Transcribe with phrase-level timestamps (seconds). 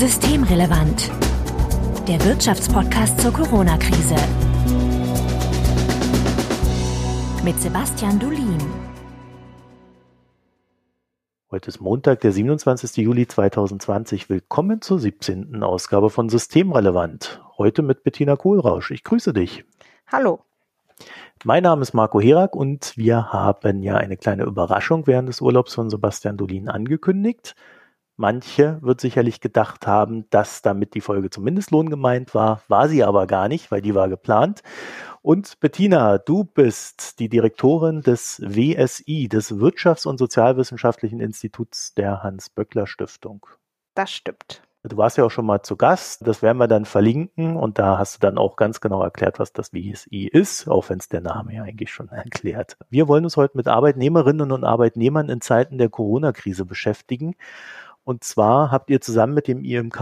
[0.00, 1.10] Systemrelevant.
[2.08, 4.14] Der Wirtschaftspodcast zur Corona-Krise.
[7.44, 8.56] Mit Sebastian Dulin.
[11.50, 12.96] Heute ist Montag, der 27.
[12.96, 14.30] Juli 2020.
[14.30, 15.62] Willkommen zur 17.
[15.62, 17.42] Ausgabe von Systemrelevant.
[17.58, 18.92] Heute mit Bettina Kohlrausch.
[18.92, 19.66] Ich grüße dich.
[20.06, 20.40] Hallo.
[21.44, 25.74] Mein Name ist Marco Herak und wir haben ja eine kleine Überraschung während des Urlaubs
[25.74, 27.54] von Sebastian Dolin angekündigt.
[28.20, 33.02] Manche wird sicherlich gedacht haben, dass damit die Folge zum Mindestlohn gemeint war, war sie
[33.02, 34.60] aber gar nicht, weil die war geplant.
[35.22, 43.46] Und Bettina, du bist die Direktorin des WSI, des Wirtschafts- und Sozialwissenschaftlichen Instituts der Hans-Böckler-Stiftung.
[43.94, 44.64] Das stimmt.
[44.82, 47.98] Du warst ja auch schon mal zu Gast, das werden wir dann verlinken und da
[47.98, 51.20] hast du dann auch ganz genau erklärt, was das WSI ist, auch wenn es der
[51.22, 52.76] Name ja eigentlich schon erklärt.
[52.90, 57.34] Wir wollen uns heute mit Arbeitnehmerinnen und Arbeitnehmern in Zeiten der Corona-Krise beschäftigen
[58.04, 60.00] und zwar habt ihr zusammen mit dem IMK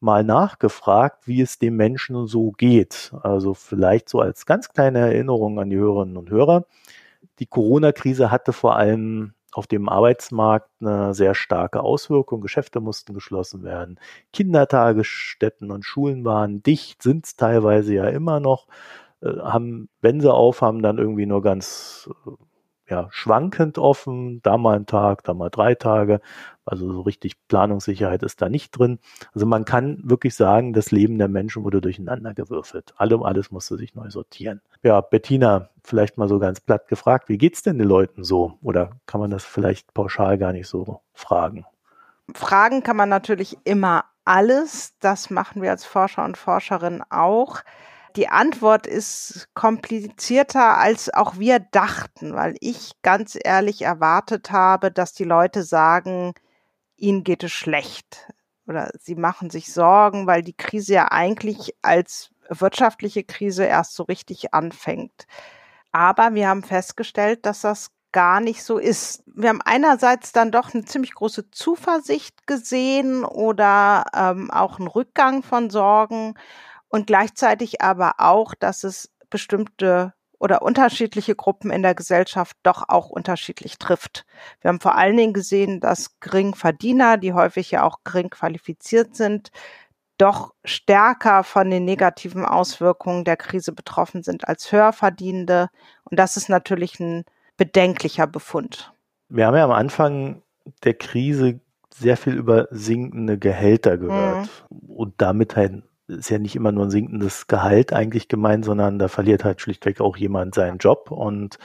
[0.00, 3.12] mal nachgefragt, wie es dem Menschen so geht.
[3.22, 6.66] Also vielleicht so als ganz kleine Erinnerung an die Hörerinnen und Hörer.
[7.38, 12.40] Die Corona-Krise hatte vor allem auf dem Arbeitsmarkt eine sehr starke Auswirkung.
[12.40, 13.98] Geschäfte mussten geschlossen werden.
[14.32, 18.66] Kindertagesstätten und Schulen waren dicht, sind es teilweise ja immer noch.
[19.22, 22.30] Äh, haben, wenn sie aufhaben, dann irgendwie nur ganz äh,
[22.88, 26.20] ja, schwankend offen, da mal ein Tag, da mal drei Tage.
[26.64, 28.98] Also so richtig Planungssicherheit ist da nicht drin.
[29.34, 32.94] Also man kann wirklich sagen, das Leben der Menschen wurde durcheinander gewürfelt.
[32.96, 34.60] Allem alles musste sich neu sortieren.
[34.82, 38.58] Ja, Bettina, vielleicht mal so ganz platt gefragt, wie geht's denn den Leuten so?
[38.62, 41.64] Oder kann man das vielleicht pauschal gar nicht so fragen?
[42.34, 44.94] Fragen kann man natürlich immer alles.
[44.98, 47.62] Das machen wir als Forscher und Forscherinnen auch
[48.16, 55.12] die Antwort ist komplizierter, als auch wir dachten, weil ich ganz ehrlich erwartet habe, dass
[55.12, 56.34] die Leute sagen,
[56.96, 58.32] ihnen geht es schlecht
[58.66, 64.04] oder sie machen sich Sorgen, weil die Krise ja eigentlich als wirtschaftliche Krise erst so
[64.04, 65.26] richtig anfängt.
[65.92, 69.22] Aber wir haben festgestellt, dass das gar nicht so ist.
[69.26, 75.42] Wir haben einerseits dann doch eine ziemlich große Zuversicht gesehen oder ähm, auch einen Rückgang
[75.42, 76.34] von Sorgen
[76.88, 83.08] und gleichzeitig aber auch, dass es bestimmte oder unterschiedliche Gruppen in der Gesellschaft doch auch
[83.08, 84.26] unterschiedlich trifft.
[84.60, 89.50] Wir haben vor allen Dingen gesehen, dass Geringverdiener, die häufig ja auch gering qualifiziert sind,
[90.18, 95.68] doch stärker von den negativen Auswirkungen der Krise betroffen sind als Höherverdienende.
[96.04, 97.24] Und das ist natürlich ein
[97.56, 98.92] bedenklicher Befund.
[99.28, 100.42] Wir haben ja am Anfang
[100.84, 101.60] der Krise
[101.94, 104.90] sehr viel über sinkende Gehälter gehört mhm.
[104.90, 109.08] und damit halt ist ja nicht immer nur ein sinkendes Gehalt eigentlich gemeint, sondern da
[109.08, 111.58] verliert halt schlichtweg auch jemand seinen Job und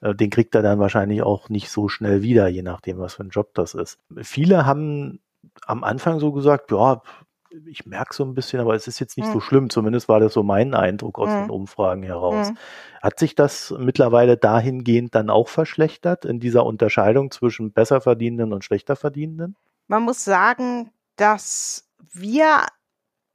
[0.00, 3.24] äh, den kriegt er dann wahrscheinlich auch nicht so schnell wieder, je nachdem, was für
[3.24, 3.98] ein Job das ist.
[4.22, 5.20] Viele haben
[5.66, 7.02] am Anfang so gesagt, ja,
[7.66, 9.34] ich merke so ein bisschen, aber es ist jetzt nicht mhm.
[9.34, 9.70] so schlimm.
[9.70, 11.42] Zumindest war das so mein Eindruck aus mhm.
[11.42, 12.50] den Umfragen heraus.
[12.50, 12.58] Mhm.
[13.00, 18.64] Hat sich das mittlerweile dahingehend dann auch verschlechtert in dieser Unterscheidung zwischen besser verdienenden und
[18.64, 19.56] schlechter verdienenden?
[19.86, 22.66] Man muss sagen, dass wir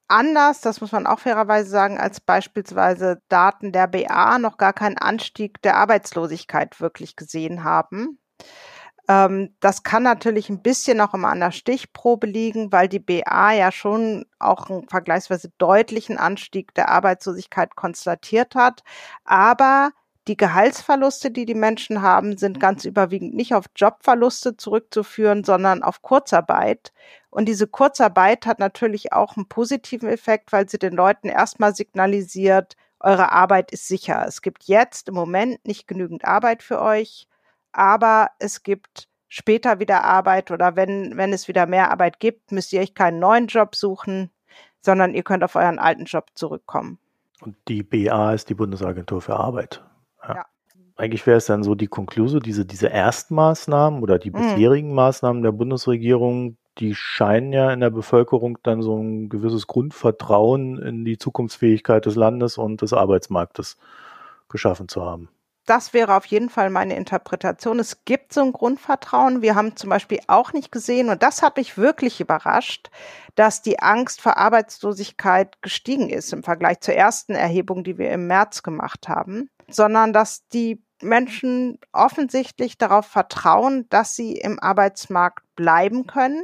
[0.10, 4.98] anders, das muss man auch fairerweise sagen, als beispielsweise Daten der BA noch gar keinen
[4.98, 8.20] Anstieg der Arbeitslosigkeit wirklich gesehen haben.
[9.08, 13.54] Ähm, das kann natürlich ein bisschen noch immer an der Stichprobe liegen, weil die BA
[13.54, 18.84] ja schon auch einen vergleichsweise deutlichen Anstieg der Arbeitslosigkeit konstatiert hat.
[19.26, 19.92] Aber
[20.30, 26.04] die Gehaltsverluste, die die Menschen haben, sind ganz überwiegend nicht auf Jobverluste zurückzuführen, sondern auf
[26.04, 26.94] Kurzarbeit.
[27.32, 32.78] Und diese Kurzarbeit hat natürlich auch einen positiven Effekt, weil sie den Leuten erstmal signalisiert,
[33.00, 34.24] eure Arbeit ist sicher.
[34.28, 37.28] Es gibt jetzt im Moment nicht genügend Arbeit für euch,
[37.72, 42.72] aber es gibt später wieder Arbeit oder wenn, wenn es wieder mehr Arbeit gibt, müsst
[42.72, 44.30] ihr euch keinen neuen Job suchen,
[44.80, 47.00] sondern ihr könnt auf euren alten Job zurückkommen.
[47.42, 49.82] Und die BA ist die Bundesagentur für Arbeit.
[50.30, 50.36] Ja.
[50.36, 50.46] ja.
[50.96, 54.40] Eigentlich wäre es dann so die Konklusion, diese, diese Erstmaßnahmen oder die mhm.
[54.40, 54.96] bisherigen mhm.
[54.96, 61.06] Maßnahmen der Bundesregierung, die scheinen ja in der Bevölkerung dann so ein gewisses Grundvertrauen in
[61.06, 63.78] die Zukunftsfähigkeit des Landes und des Arbeitsmarktes
[64.50, 65.30] geschaffen zu haben.
[65.66, 67.80] Das wäre auf jeden Fall meine Interpretation.
[67.80, 69.44] Es gibt so ein Grundvertrauen.
[69.44, 72.90] Wir haben zum Beispiel auch nicht gesehen, und das hat mich wirklich überrascht,
[73.36, 78.26] dass die Angst vor Arbeitslosigkeit gestiegen ist im Vergleich zur ersten Erhebung, die wir im
[78.28, 86.08] März gemacht haben sondern dass die Menschen offensichtlich darauf vertrauen, dass sie im Arbeitsmarkt bleiben
[86.08, 86.44] können.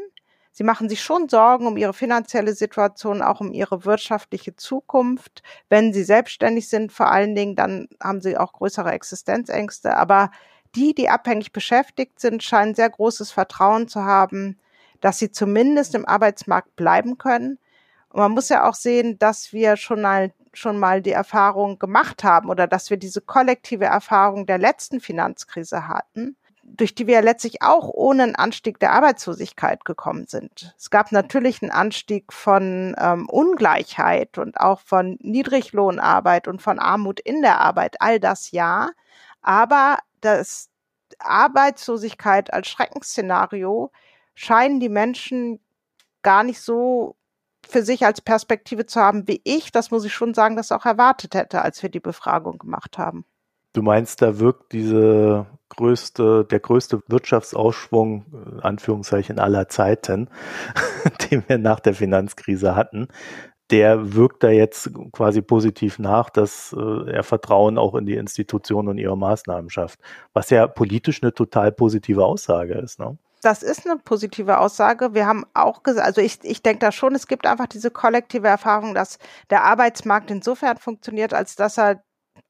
[0.51, 5.43] Sie machen sich schon Sorgen um ihre finanzielle Situation, auch um ihre wirtschaftliche Zukunft.
[5.67, 9.97] Wenn sie selbstständig sind, vor allen Dingen, dann haben sie auch größere Existenzängste.
[9.97, 10.31] Aber
[10.75, 14.57] die, die abhängig beschäftigt sind, scheinen sehr großes Vertrauen zu haben,
[15.01, 17.59] dass sie zumindest im Arbeitsmarkt bleiben können.
[18.09, 22.23] Und man muss ja auch sehen, dass wir schon mal, schon mal die Erfahrung gemacht
[22.23, 27.61] haben oder dass wir diese kollektive Erfahrung der letzten Finanzkrise hatten, durch die wir letztlich
[27.61, 30.73] auch ohne einen Anstieg der Arbeitslosigkeit gekommen sind.
[30.77, 37.19] Es gab natürlich einen Anstieg von ähm, Ungleichheit und auch von Niedriglohnarbeit und von Armut
[37.19, 38.89] in der Arbeit, all das ja.
[39.41, 40.69] Aber das
[41.19, 43.91] Arbeitslosigkeit als Schreckensszenario
[44.33, 45.59] scheinen die Menschen
[46.23, 47.15] gar nicht so
[47.67, 50.85] für sich als Perspektive zu haben, wie ich, das muss ich schon sagen, das auch
[50.85, 53.25] erwartet hätte, als wir die Befragung gemacht haben.
[53.73, 60.29] Du meinst, da wirkt diese größte, der größte Wirtschaftsausschwung, äh, Anführungszeichen aller Zeiten,
[61.31, 63.09] den wir nach der Finanzkrise hatten,
[63.71, 68.87] der wirkt da jetzt quasi positiv nach, dass äh, er Vertrauen auch in die Institutionen
[68.87, 69.99] und ihre Maßnahmen schafft.
[70.33, 72.99] Was ja politisch eine total positive Aussage ist.
[72.99, 73.17] Ne?
[73.45, 75.13] Das ist eine positive Aussage.
[75.13, 78.47] Wir haben auch gesagt, also ich, ich denke da schon, es gibt einfach diese kollektive
[78.47, 79.19] Erfahrung, dass
[79.51, 82.03] der Arbeitsmarkt insofern funktioniert, als dass er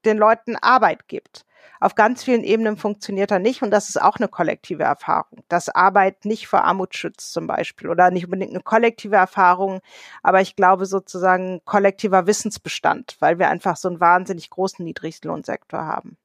[0.06, 1.44] den Leuten Arbeit gibt.
[1.80, 5.68] Auf ganz vielen Ebenen funktioniert er nicht und das ist auch eine kollektive Erfahrung, dass
[5.68, 9.82] Arbeit nicht vor Armut schützt zum Beispiel oder nicht unbedingt eine kollektive Erfahrung,
[10.22, 16.16] aber ich glaube sozusagen kollektiver Wissensbestand, weil wir einfach so einen wahnsinnig großen Niedriglohnsektor haben.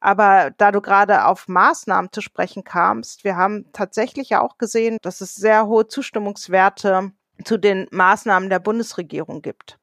[0.00, 4.98] Aber da du gerade auf Maßnahmen zu sprechen kamst, wir haben tatsächlich ja auch gesehen,
[5.02, 7.12] dass es sehr hohe Zustimmungswerte
[7.44, 9.78] zu den Maßnahmen der Bundesregierung gibt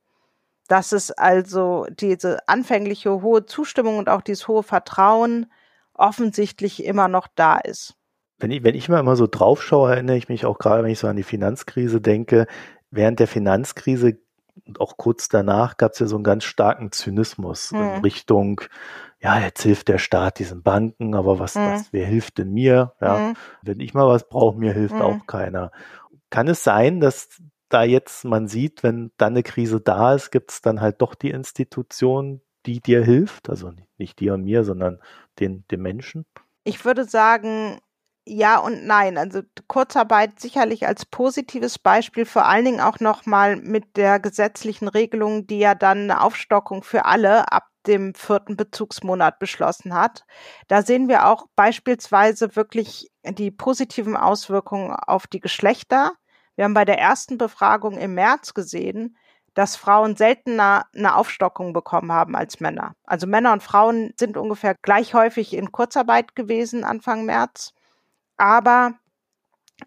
[0.68, 5.48] dass es also diese anfängliche hohe Zustimmung und auch dieses hohe Vertrauen
[5.94, 7.96] offensichtlich immer noch da ist.
[8.40, 10.92] Wenn ich, wenn ich mal immer so drauf schaue, erinnere ich mich auch gerade, wenn
[10.92, 12.48] ich so an die Finanzkrise denke,
[12.90, 14.18] während der Finanzkrise
[14.66, 17.82] und auch kurz danach gab es ja so einen ganz starken Zynismus hm.
[17.82, 18.62] in Richtung,
[19.20, 21.66] ja, jetzt hilft der Staat diesen Banken, aber was, hm.
[21.66, 22.94] was, wer hilft denn mir?
[23.02, 23.36] Ja, hm.
[23.62, 25.02] wenn ich mal was brauche, mir hilft hm.
[25.02, 25.72] auch keiner.
[26.30, 30.52] Kann es sein, dass da jetzt man sieht, wenn dann eine Krise da ist, gibt
[30.52, 33.50] es dann halt doch die Institution, die dir hilft.
[33.50, 35.00] Also nicht dir und mir, sondern
[35.40, 36.26] den, den Menschen.
[36.64, 37.80] Ich würde sagen,
[38.26, 39.18] ja und nein.
[39.18, 45.48] Also Kurzarbeit sicherlich als positives Beispiel, vor allen Dingen auch nochmal mit der gesetzlichen Regelung,
[45.48, 50.26] die ja dann eine Aufstockung für alle ab dem vierten Bezugsmonat beschlossen hat.
[50.68, 56.14] Da sehen wir auch beispielsweise wirklich die positiven Auswirkungen auf die Geschlechter.
[56.56, 59.18] Wir haben bei der ersten Befragung im März gesehen,
[59.54, 62.96] dass Frauen seltener eine Aufstockung bekommen haben als Männer.
[63.04, 67.74] Also Männer und Frauen sind ungefähr gleich häufig in Kurzarbeit gewesen Anfang März,
[68.44, 68.94] aber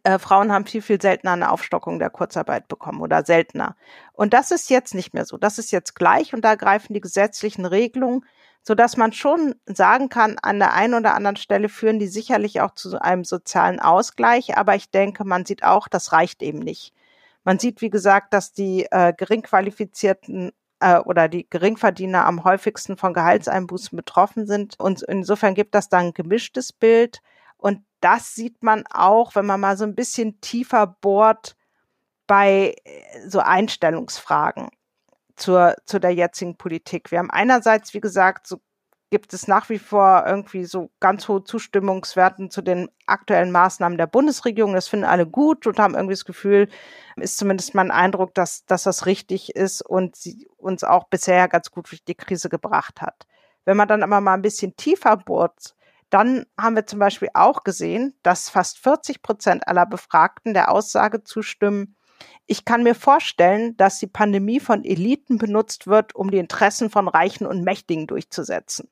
[0.03, 3.77] äh, Frauen haben viel, viel seltener eine Aufstockung der Kurzarbeit bekommen oder seltener.
[4.13, 5.37] Und das ist jetzt nicht mehr so.
[5.37, 8.25] Das ist jetzt gleich und da greifen die gesetzlichen Regelungen
[8.67, 12.61] so dass man schon sagen kann, an der einen oder anderen Stelle führen die sicherlich
[12.61, 16.93] auch zu einem sozialen Ausgleich, aber ich denke, man sieht auch, das reicht eben nicht.
[17.45, 20.51] Man sieht, wie gesagt, dass die äh, geringqualifizierten
[20.81, 24.81] äh, oder die Geringverdiener am häufigsten von Gehaltseinbußen betroffen sind.
[24.81, 27.23] Und insofern gibt das dann ein gemischtes Bild.
[27.57, 31.57] Und das sieht man auch, wenn man mal so ein bisschen tiefer bohrt
[32.27, 34.69] bei äh, so Einstellungsfragen
[35.37, 37.11] zur, zu der jetzigen Politik.
[37.11, 38.61] Wir haben einerseits, wie gesagt, so
[39.11, 44.09] gibt es nach wie vor irgendwie so ganz hohe Zustimmungswerten zu den aktuellen Maßnahmen der
[44.09, 44.75] Bundesregierung.
[44.75, 46.69] Das finden alle gut und haben irgendwie das Gefühl,
[47.17, 51.71] ist zumindest mein Eindruck, dass, dass das richtig ist und sie uns auch bisher ganz
[51.71, 53.27] gut durch die Krise gebracht hat.
[53.65, 55.76] Wenn man dann aber mal ein bisschen tiefer bohrt,
[56.11, 61.25] dann haben wir zum Beispiel auch gesehen, dass fast 40 Prozent aller Befragten der Aussage
[61.25, 61.97] zustimmen,
[62.47, 67.09] ich kann mir vorstellen, dass die Pandemie von Eliten benutzt wird, um die Interessen von
[67.09, 68.89] Reichen und Mächtigen durchzusetzen.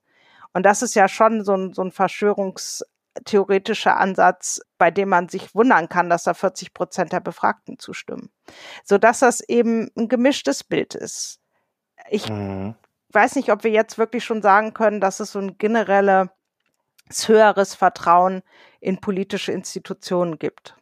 [0.52, 5.54] Und das ist ja schon so ein, so ein verschwörungstheoretischer Ansatz, bei dem man sich
[5.54, 8.30] wundern kann, dass da 40 Prozent der Befragten zustimmen.
[8.84, 11.40] Sodass das eben ein gemischtes Bild ist.
[12.10, 12.74] Ich mhm.
[13.10, 15.56] weiß nicht, ob wir jetzt wirklich schon sagen können, dass es so ein
[17.08, 18.42] generelles höheres Vertrauen
[18.80, 20.76] in politische Institutionen gibt.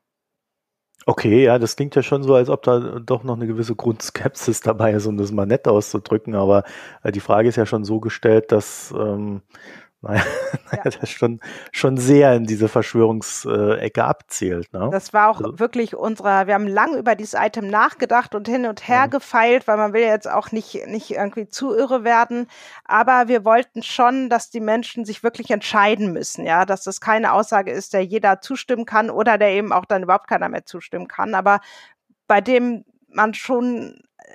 [1.05, 4.61] Okay, ja, das klingt ja schon so, als ob da doch noch eine gewisse Grundskepsis
[4.63, 6.35] dabei ist, um das mal nett auszudrücken.
[6.35, 6.63] Aber
[7.03, 9.43] äh, die Frage ist ja schon so gestellt, dass ähm,
[10.03, 10.23] naja,
[10.73, 10.83] ja.
[10.85, 11.41] das schon,
[11.71, 14.73] schon sehr in diese Verschwörungsecke abzielt.
[14.73, 14.89] Ne?
[14.91, 15.59] Das war auch also.
[15.61, 19.07] wirklich unsere, wir haben lange über dieses Item nachgedacht und hin und her ja.
[19.07, 22.49] gefeilt, weil man will jetzt auch nicht, nicht irgendwie zu irre werden.
[22.85, 27.33] Aber wir wollten schon, dass die Menschen sich wirklich entscheiden müssen, ja, dass das keine
[27.33, 31.07] Aussage ist, der jeder zustimmen kann oder der eben auch dann überhaupt keiner mehr zustimmen
[31.07, 31.35] kann.
[31.35, 31.61] Aber
[32.27, 34.35] bei dem man schon, äh,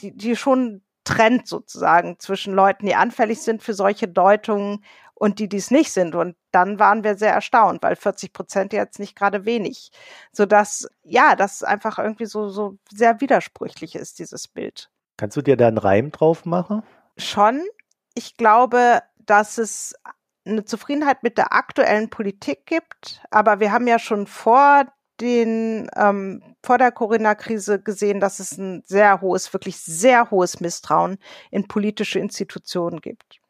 [0.00, 4.84] die, die schon trennt sozusagen zwischen Leuten, die anfällig sind für solche Deutungen
[5.14, 6.14] und die, die es nicht sind.
[6.14, 9.90] Und dann waren wir sehr erstaunt, weil 40 Prozent jetzt nicht gerade wenig.
[10.32, 14.90] Sodass, ja, das einfach irgendwie so, so sehr widersprüchlich ist, dieses Bild.
[15.16, 16.82] Kannst du dir da einen Reim drauf machen?
[17.16, 17.62] Schon.
[18.14, 19.94] Ich glaube, dass es
[20.44, 23.22] eine Zufriedenheit mit der aktuellen Politik gibt.
[23.30, 24.84] Aber wir haben ja schon vor
[25.20, 31.18] den ähm, vor der Corona-Krise gesehen, dass es ein sehr hohes, wirklich sehr hohes Misstrauen
[31.50, 33.40] in politische Institutionen gibt.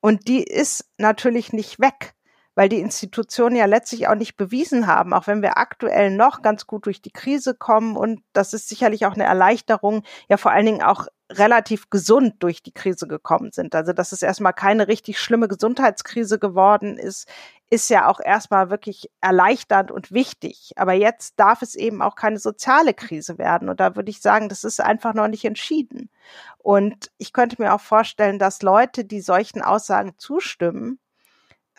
[0.00, 2.14] Und die ist natürlich nicht weg,
[2.54, 6.66] weil die Institutionen ja letztlich auch nicht bewiesen haben, auch wenn wir aktuell noch ganz
[6.66, 7.96] gut durch die Krise kommen.
[7.96, 12.62] Und das ist sicherlich auch eine Erleichterung, ja vor allen Dingen auch relativ gesund durch
[12.62, 13.74] die Krise gekommen sind.
[13.74, 17.26] Also dass es erstmal keine richtig schlimme Gesundheitskrise geworden ist,
[17.72, 20.72] ist ja auch erstmal wirklich erleichternd und wichtig.
[20.76, 23.70] Aber jetzt darf es eben auch keine soziale Krise werden.
[23.70, 26.10] Und da würde ich sagen, das ist einfach noch nicht entschieden.
[26.58, 30.98] Und ich könnte mir auch vorstellen, dass Leute, die solchen Aussagen zustimmen,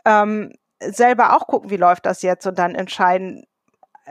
[0.04, 3.46] ähm, selber auch gucken, wie läuft das jetzt und dann entscheiden,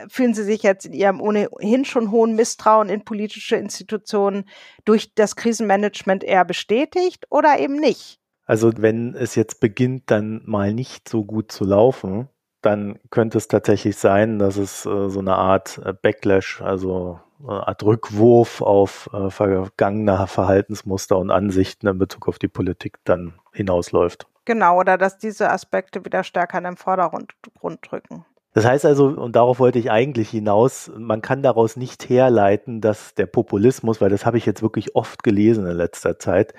[0.07, 4.49] fühlen sie sich jetzt in ihrem ohnehin schon hohen Misstrauen in politische Institutionen
[4.85, 8.22] durch das Krisenmanagement eher bestätigt oder eben nicht.
[8.53, 12.29] Also wenn es jetzt beginnt, dann mal nicht so gut zu laufen,
[12.61, 17.51] dann könnte es tatsächlich sein, dass es äh, so eine Art äh, Backlash, also äh,
[17.51, 23.33] eine Art Rückwurf auf äh, vergangene Verhaltensmuster und Ansichten in Bezug auf die Politik dann
[23.55, 24.27] hinausläuft.
[24.45, 27.33] Genau, oder dass diese Aspekte wieder stärker in den Vordergrund
[27.81, 28.27] drücken.
[28.55, 33.15] Das heißt also, und darauf wollte ich eigentlich hinaus, man kann daraus nicht herleiten, dass
[33.15, 36.57] der Populismus, weil das habe ich jetzt wirklich oft gelesen in letzter Zeit, äh,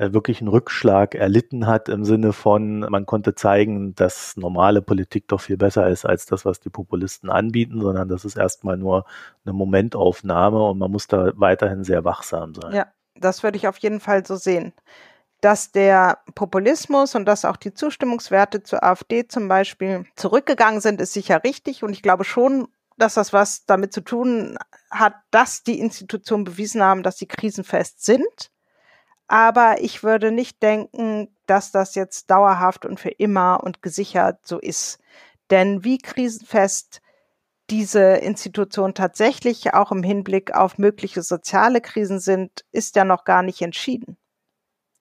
[0.00, 5.40] wirklich einen Rückschlag erlitten hat im Sinne von, man konnte zeigen, dass normale Politik doch
[5.40, 9.04] viel besser ist als das, was die Populisten anbieten, sondern das ist erstmal nur
[9.44, 12.74] eine Momentaufnahme und man muss da weiterhin sehr wachsam sein.
[12.74, 14.72] Ja, das würde ich auf jeden Fall so sehen
[15.40, 21.14] dass der Populismus und dass auch die Zustimmungswerte zur AfD zum Beispiel zurückgegangen sind, ist
[21.14, 21.82] sicher richtig.
[21.82, 24.58] Und ich glaube schon, dass das was damit zu tun
[24.90, 28.50] hat, dass die Institutionen bewiesen haben, dass sie krisenfest sind.
[29.30, 34.58] Aber ich würde nicht denken, dass das jetzt dauerhaft und für immer und gesichert so
[34.58, 34.98] ist.
[35.50, 37.00] Denn wie krisenfest
[37.70, 43.42] diese Institutionen tatsächlich auch im Hinblick auf mögliche soziale Krisen sind, ist ja noch gar
[43.42, 44.16] nicht entschieden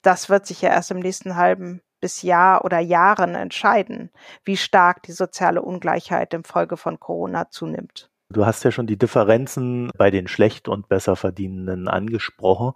[0.02, 4.10] das wird sich ja erst im nächsten halben bis Jahr oder Jahren entscheiden,
[4.46, 8.10] wie stark die soziale Ungleichheit im Folge von Corona zunimmt.
[8.32, 12.74] Du hast ja schon die Differenzen bei den schlecht und besser verdienenden angesprochen.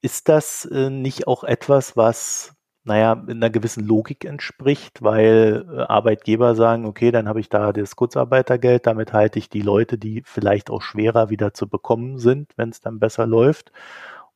[0.00, 2.54] Ist das äh, nicht auch etwas, was
[2.88, 7.72] naja, in einer gewissen Logik entspricht, weil äh, Arbeitgeber sagen, okay, dann habe ich da
[7.72, 12.52] das Kurzarbeitergeld, damit halte ich die Leute, die vielleicht auch schwerer wieder zu bekommen sind,
[12.56, 13.72] wenn es dann besser läuft.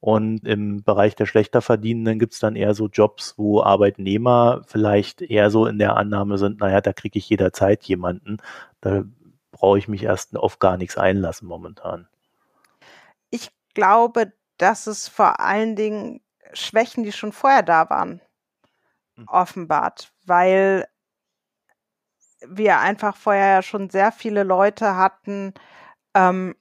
[0.00, 5.22] Und im Bereich der schlechter Verdienenden gibt es dann eher so Jobs, wo Arbeitnehmer vielleicht
[5.22, 8.38] eher so in der Annahme sind, naja, da kriege ich jederzeit jemanden.
[8.80, 9.04] Da
[9.52, 12.06] brauche ich mich erst auf gar nichts einlassen momentan.
[13.30, 16.20] Ich glaube, dass es vor allen Dingen
[16.52, 18.20] Schwächen, die schon vorher da waren,
[19.16, 19.26] hm.
[19.28, 20.86] offenbart, weil
[22.46, 25.54] wir einfach vorher ja schon sehr viele Leute hatten,
[26.14, 26.54] ähm,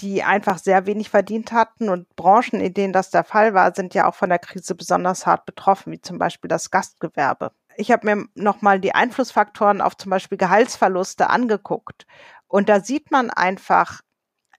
[0.00, 3.94] die einfach sehr wenig verdient hatten und Branchen, in denen das der Fall war, sind
[3.94, 7.52] ja auch von der Krise besonders hart betroffen, wie zum Beispiel das Gastgewerbe.
[7.76, 12.06] Ich habe mir nochmal die Einflussfaktoren auf zum Beispiel Gehaltsverluste angeguckt
[12.48, 14.00] und da sieht man einfach,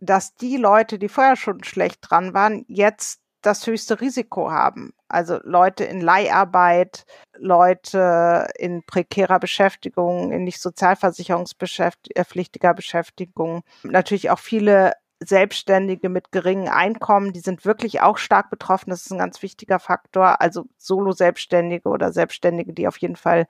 [0.02, 4.94] dass die Leute, die vorher schon schlecht dran waren, jetzt das höchste Risiko haben.
[5.08, 7.06] Also Leute in Leiharbeit,
[7.38, 13.64] Leute in prekärer Beschäftigung, in nicht sozialversicherungspflichtiger Beschäftigung.
[13.84, 14.94] Natürlich auch viele
[15.24, 18.90] Selbstständige mit geringen Einkommen, die sind wirklich auch stark betroffen.
[18.90, 20.42] Das ist ein ganz wichtiger Faktor.
[20.42, 23.46] Also Solo-Selbstständige oder Selbstständige, die auf jeden Fall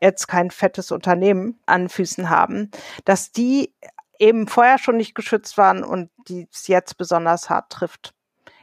[0.00, 2.70] jetzt kein fettes Unternehmen an Füßen haben,
[3.04, 3.74] dass die
[4.20, 8.14] eben vorher schon nicht geschützt waren und die es jetzt besonders hart trifft.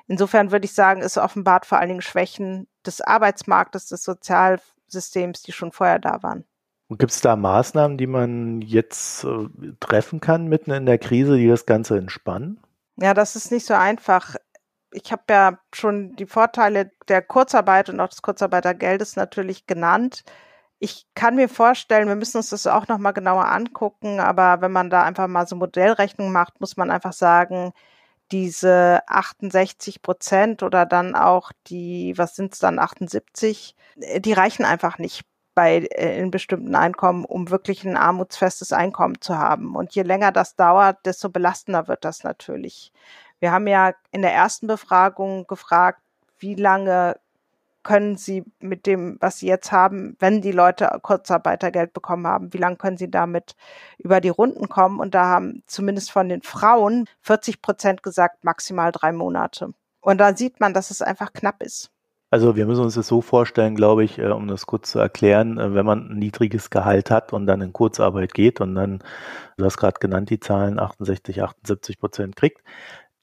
[0.08, 5.52] Insofern würde ich sagen, es offenbart vor allen Dingen Schwächen des Arbeitsmarktes, des Sozialsystems, die
[5.52, 6.46] schon vorher da waren.
[6.88, 9.50] Und gibt es da Maßnahmen, die man jetzt äh,
[9.82, 12.62] treffen kann mitten in der Krise, die das Ganze entspannen?
[12.96, 14.36] Ja, das ist nicht so einfach.
[14.92, 20.24] Ich habe ja schon die Vorteile der Kurzarbeit und auch des Kurzarbeitergeldes natürlich genannt.
[20.80, 24.72] Ich kann mir vorstellen, wir müssen uns das auch noch mal genauer angucken, aber wenn
[24.72, 27.74] man da einfach mal so Modellrechnung macht, muss man einfach sagen,
[28.32, 34.66] diese 68 Prozent oder dann auch die, was sind es dann, 78, äh, die reichen
[34.66, 35.24] einfach nicht
[35.56, 39.76] bei äh, in bestimmten Einkommen, um wirklich ein armutsfestes Einkommen zu haben.
[39.76, 42.92] Und je länger das dauert, desto belastender wird das natürlich.
[43.40, 46.02] Wir haben ja in der ersten Befragung gefragt,
[46.40, 47.18] wie lange
[47.88, 52.58] können sie mit dem, was sie jetzt haben, wenn die Leute Kurzarbeitergeld bekommen haben, wie
[52.58, 53.56] lange können sie damit
[53.98, 55.00] über die Runden kommen?
[55.00, 59.74] Und da haben zumindest von den Frauen 40 Prozent gesagt, maximal drei Monate.
[60.02, 61.90] Und da sieht man, dass es einfach knapp ist.
[62.30, 65.58] Also wir müssen uns das so vorstellen, glaube ich, äh, um das kurz zu erklären,
[65.58, 69.00] äh, wenn man ein niedriges Gehalt hat und dann in Kurzarbeit geht und dann,
[69.56, 72.62] du hast gerade genannt, die Zahlen 68, 78 Prozent kriegt,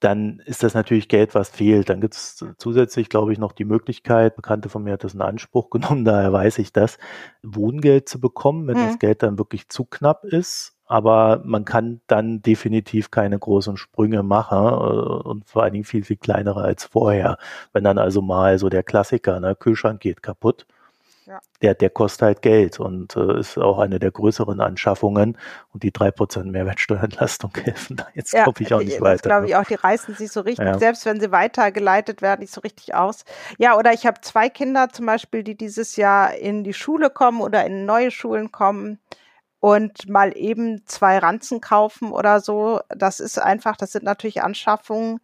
[0.05, 1.89] dann ist das natürlich Geld, was fehlt.
[1.89, 5.23] Dann gibt es zusätzlich, glaube ich, noch die Möglichkeit, Bekannte von mir hat das in
[5.23, 6.99] Anspruch genommen, daher weiß ich das,
[7.43, 8.87] Wohngeld zu bekommen, wenn mhm.
[8.87, 10.73] das Geld dann wirklich zu knapp ist.
[10.87, 16.05] Aber man kann dann definitiv keine großen Sprünge machen äh, und vor allen Dingen viel,
[16.05, 17.39] viel kleinere als vorher.
[17.73, 20.67] Wenn dann also mal so der Klassiker, ne, Kühlschrank geht kaputt,
[21.27, 21.41] ja.
[21.63, 25.39] Der, der kostet halt Geld und äh, ist auch eine der größeren Anschaffungen
[25.73, 29.29] und die drei Prozent Mehrwertsteuerentlastung helfen da jetzt, ja, glaube ich, auch nicht das weiter.
[29.29, 29.49] glaube ne?
[29.49, 30.79] ich auch, die reißen sich so richtig, ja.
[30.79, 33.25] selbst wenn sie weitergeleitet werden, nicht so richtig aus.
[33.59, 37.41] Ja, oder ich habe zwei Kinder zum Beispiel, die dieses Jahr in die Schule kommen
[37.41, 38.99] oder in neue Schulen kommen
[39.61, 42.81] und mal eben zwei Ranzen kaufen oder so.
[42.91, 45.21] Das ist einfach, das sind natürlich Anschaffungen,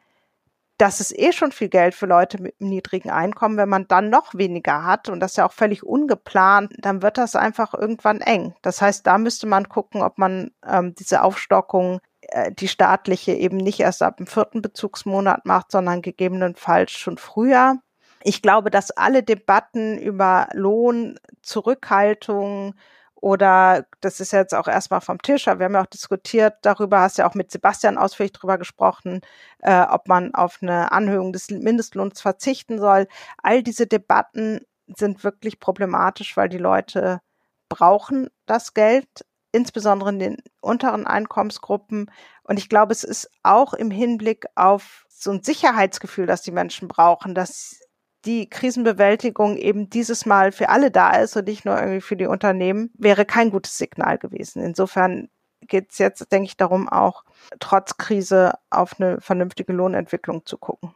[0.80, 3.58] das ist eh schon viel Geld für Leute mit einem niedrigen Einkommen.
[3.58, 7.36] Wenn man dann noch weniger hat und das ja auch völlig ungeplant, dann wird das
[7.36, 8.54] einfach irgendwann eng.
[8.62, 13.58] Das heißt, da müsste man gucken, ob man ähm, diese Aufstockung, äh, die staatliche, eben
[13.58, 17.76] nicht erst ab dem vierten Bezugsmonat macht, sondern gegebenenfalls schon früher.
[18.22, 22.74] Ich glaube, dass alle Debatten über Lohn, Zurückhaltung,
[23.20, 27.00] oder das ist jetzt auch erstmal vom Tisch, aber wir haben ja auch diskutiert darüber,
[27.00, 29.20] hast ja auch mit Sebastian ausführlich darüber gesprochen,
[29.60, 33.06] äh, ob man auf eine Anhöhung des Mindestlohns verzichten soll.
[33.42, 37.20] All diese Debatten sind wirklich problematisch, weil die Leute
[37.68, 39.08] brauchen das Geld,
[39.52, 42.10] insbesondere in den unteren Einkommensgruppen.
[42.42, 46.88] Und ich glaube, es ist auch im Hinblick auf so ein Sicherheitsgefühl, das die Menschen
[46.88, 47.80] brauchen, dass
[48.24, 52.26] die Krisenbewältigung eben dieses Mal für alle da ist und nicht nur irgendwie für die
[52.26, 54.62] Unternehmen, wäre kein gutes Signal gewesen.
[54.62, 55.28] Insofern
[55.62, 57.24] geht es jetzt, denke ich, darum, auch
[57.60, 60.94] trotz Krise auf eine vernünftige Lohnentwicklung zu gucken.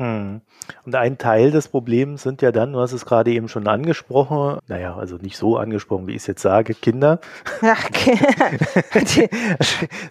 [0.00, 0.40] Mhm.
[0.86, 4.58] Und ein Teil des Problems sind ja dann, du hast es gerade eben schon angesprochen,
[4.66, 7.20] naja, also nicht so angesprochen, wie ich es jetzt sage, Kinder.
[7.60, 8.18] Ja, okay.
[8.94, 9.28] die,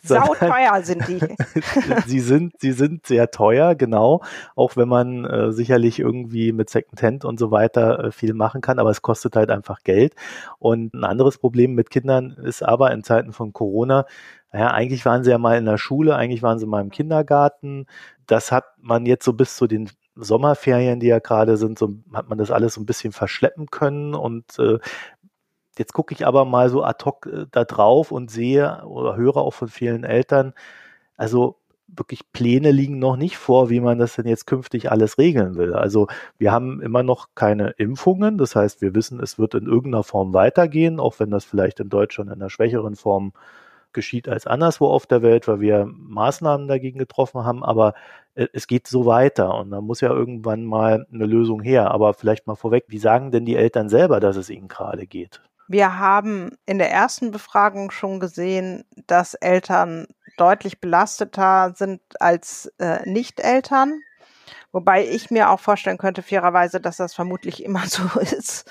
[0.08, 1.20] sauteuer sind die.
[2.06, 4.22] sie sind, sie sind sehr teuer, genau.
[4.56, 8.78] Auch wenn man äh, sicherlich irgendwie mit Secondhand und so weiter äh, viel machen kann,
[8.78, 10.14] aber es kostet halt einfach Geld.
[10.60, 14.06] Und ein anderes Problem mit Kindern ist aber in Zeiten von Corona,
[14.52, 17.86] naja, eigentlich waren sie ja mal in der Schule, eigentlich waren sie mal im Kindergarten.
[18.30, 22.30] Das hat man jetzt so bis zu den Sommerferien, die ja gerade sind, so hat
[22.30, 24.80] man das alles so ein bisschen verschleppen können und äh,
[25.80, 29.38] Jetzt gucke ich aber mal so ad hoc äh, da drauf und sehe oder höre
[29.38, 30.54] auch von vielen Eltern,
[31.16, 35.56] also wirklich Pläne liegen noch nicht vor, wie man das denn jetzt künftig alles regeln
[35.56, 35.74] will.
[35.74, 38.38] Also wir haben immer noch keine Impfungen.
[38.38, 41.90] Das heißt, wir wissen, es wird in irgendeiner Form weitergehen, auch wenn das vielleicht in
[41.90, 43.34] Deutschland in einer schwächeren Form
[43.94, 47.94] geschieht als anderswo auf der Welt, weil wir Maßnahmen dagegen getroffen haben, aber
[48.36, 51.92] äh, es geht so weiter und da muss ja irgendwann mal eine Lösung her.
[51.92, 55.42] Aber vielleicht mal vorweg, wie sagen denn die Eltern selber, dass es ihnen gerade geht?
[55.68, 63.08] Wir haben in der ersten Befragung schon gesehen, dass Eltern deutlich belasteter sind als äh,
[63.08, 64.02] Nicht-Eltern.
[64.72, 68.70] Wobei ich mir auch vorstellen könnte, fairerweise, dass das vermutlich immer so ist,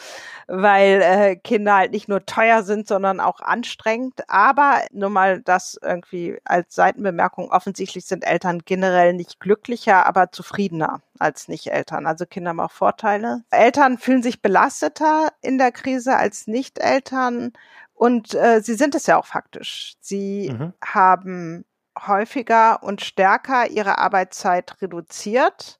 [0.48, 4.28] weil äh, Kinder halt nicht nur teuer sind, sondern auch anstrengend.
[4.28, 11.02] Aber nur mal das irgendwie als Seitenbemerkung, offensichtlich sind Eltern generell nicht glücklicher, aber zufriedener
[11.18, 12.06] als Nicht-Eltern.
[12.06, 13.44] Also Kinder haben auch Vorteile.
[13.50, 17.52] Eltern fühlen sich belasteter in der Krise als Nicht-Eltern.
[17.92, 19.96] Und äh, sie sind es ja auch faktisch.
[20.00, 20.72] Sie mhm.
[20.82, 21.66] haben
[22.06, 25.78] häufiger und stärker ihre Arbeitszeit reduziert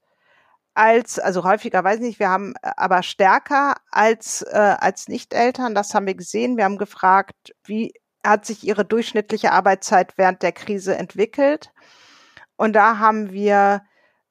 [0.79, 5.75] als, also häufiger weiß ich nicht, wir haben äh, aber stärker als, äh, als Nicht-Eltern,
[5.75, 6.57] das haben wir gesehen.
[6.57, 7.93] Wir haben gefragt, wie
[8.25, 11.73] hat sich ihre durchschnittliche Arbeitszeit während der Krise entwickelt?
[12.57, 13.83] Und da haben wir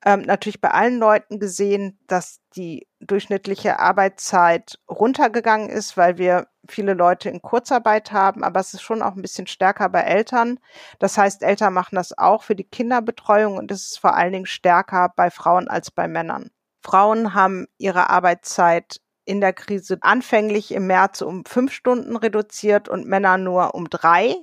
[0.06, 6.94] ähm, natürlich bei allen Leuten gesehen, dass die durchschnittliche Arbeitszeit runtergegangen ist, weil wir viele
[6.94, 10.60] Leute in Kurzarbeit haben, aber es ist schon auch ein bisschen stärker bei Eltern.
[11.00, 14.46] Das heißt, Eltern machen das auch für die Kinderbetreuung und es ist vor allen Dingen
[14.46, 16.52] stärker bei Frauen als bei Männern.
[16.82, 23.08] Frauen haben ihre Arbeitszeit in der Krise anfänglich im März um fünf Stunden reduziert und
[23.08, 24.36] Männer nur um drei.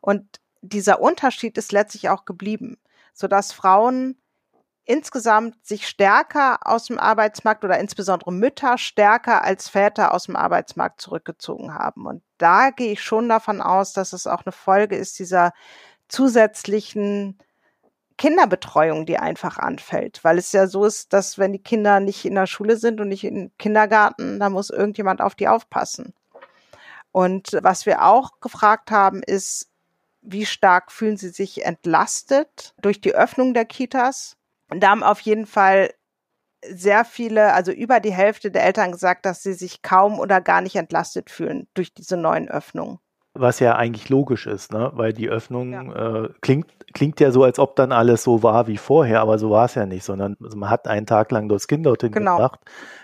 [0.00, 2.78] Und dieser Unterschied ist letztlich auch geblieben,
[3.12, 4.16] sodass Frauen
[4.84, 11.00] insgesamt sich stärker aus dem Arbeitsmarkt oder insbesondere Mütter stärker als Väter aus dem Arbeitsmarkt
[11.00, 12.06] zurückgezogen haben.
[12.06, 15.52] Und da gehe ich schon davon aus, dass es auch eine Folge ist dieser
[16.08, 17.38] zusätzlichen
[18.18, 22.34] Kinderbetreuung, die einfach anfällt, weil es ja so ist, dass wenn die Kinder nicht in
[22.34, 26.12] der Schule sind und nicht im Kindergarten, dann muss irgendjemand auf die aufpassen.
[27.10, 29.68] Und was wir auch gefragt haben, ist,
[30.22, 34.36] wie stark fühlen sie sich entlastet durch die Öffnung der Kitas?
[34.72, 35.90] Und da haben auf jeden Fall
[36.66, 40.62] sehr viele, also über die Hälfte der Eltern gesagt, dass sie sich kaum oder gar
[40.62, 42.98] nicht entlastet fühlen durch diese neuen Öffnungen.
[43.34, 44.90] Was ja eigentlich logisch ist, ne?
[44.94, 46.24] weil die Öffnung ja.
[46.24, 49.50] äh, klingt, klingt ja so, als ob dann alles so war wie vorher, aber so
[49.50, 52.36] war es ja nicht, sondern also man hat einen Tag lang das Kind dorthin genau.
[52.36, 52.60] gebracht,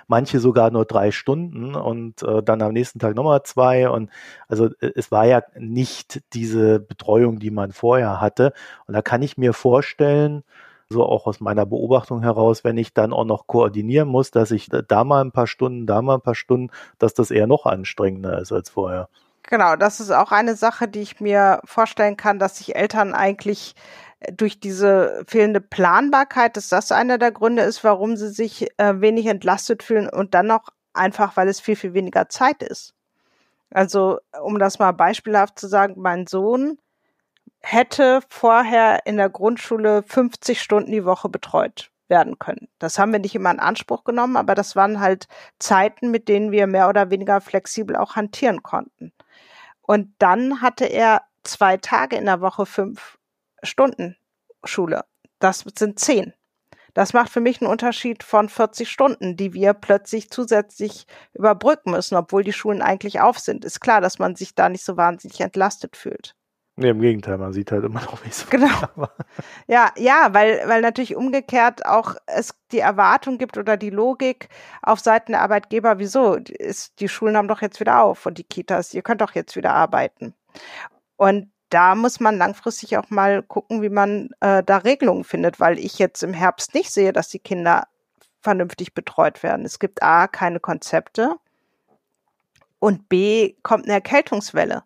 [0.07, 4.11] manche sogar nur drei Stunden und äh, dann am nächsten Tag nochmal zwei und
[4.48, 8.52] also äh, es war ja nicht diese Betreuung, die man vorher hatte
[8.87, 10.44] und da kann ich mir vorstellen,
[10.90, 14.68] so auch aus meiner Beobachtung heraus, wenn ich dann auch noch koordinieren muss, dass ich
[14.70, 18.40] da mal ein paar Stunden, da mal ein paar Stunden, dass das eher noch anstrengender
[18.40, 19.09] ist als vorher.
[19.42, 23.74] Genau, das ist auch eine Sache, die ich mir vorstellen kann, dass sich Eltern eigentlich
[24.20, 29.01] äh, durch diese fehlende Planbarkeit, dass das einer der Gründe ist, warum sie sich äh,
[29.01, 32.94] wenig entlastet fühlen und dann noch einfach, weil es viel, viel weniger Zeit ist.
[33.70, 36.79] Also, um das mal beispielhaft zu sagen, mein Sohn
[37.61, 42.69] hätte vorher in der Grundschule 50 Stunden die Woche betreut werden können.
[42.79, 46.51] Das haben wir nicht immer in Anspruch genommen, aber das waren halt Zeiten, mit denen
[46.53, 49.13] wir mehr oder weniger flexibel auch hantieren konnten.
[49.83, 53.19] Und dann hatte er zwei Tage in der Woche fünf
[53.63, 54.17] Stunden
[54.65, 55.05] Schule.
[55.39, 56.35] Das sind zehn.
[56.95, 62.17] Das macht für mich einen Unterschied von 40 Stunden, die wir plötzlich zusätzlich überbrücken müssen,
[62.17, 63.65] obwohl die Schulen eigentlich auf sind.
[63.65, 66.35] Ist klar, dass man sich da nicht so wahnsinnig entlastet fühlt.
[66.81, 69.09] Nee, im Gegenteil, man sieht halt immer noch, wie es Genau.
[69.67, 74.49] Ja, ja, weil, weil natürlich umgekehrt auch es die Erwartung gibt oder die Logik
[74.81, 76.35] auf Seiten der Arbeitgeber, wieso?
[76.35, 79.57] Ist, die Schulen haben doch jetzt wieder auf und die Kitas, ihr könnt doch jetzt
[79.57, 80.35] wieder arbeiten.
[81.17, 85.81] Und da muss man langfristig auch mal gucken, wie man äh, da Regelungen findet, weil
[85.81, 87.88] ich jetzt im Herbst nicht sehe, dass die Kinder
[88.41, 89.67] vernünftig betreut werden.
[89.67, 91.35] Es gibt A, keine Konzepte
[92.79, 94.85] und B, kommt eine Erkältungswelle.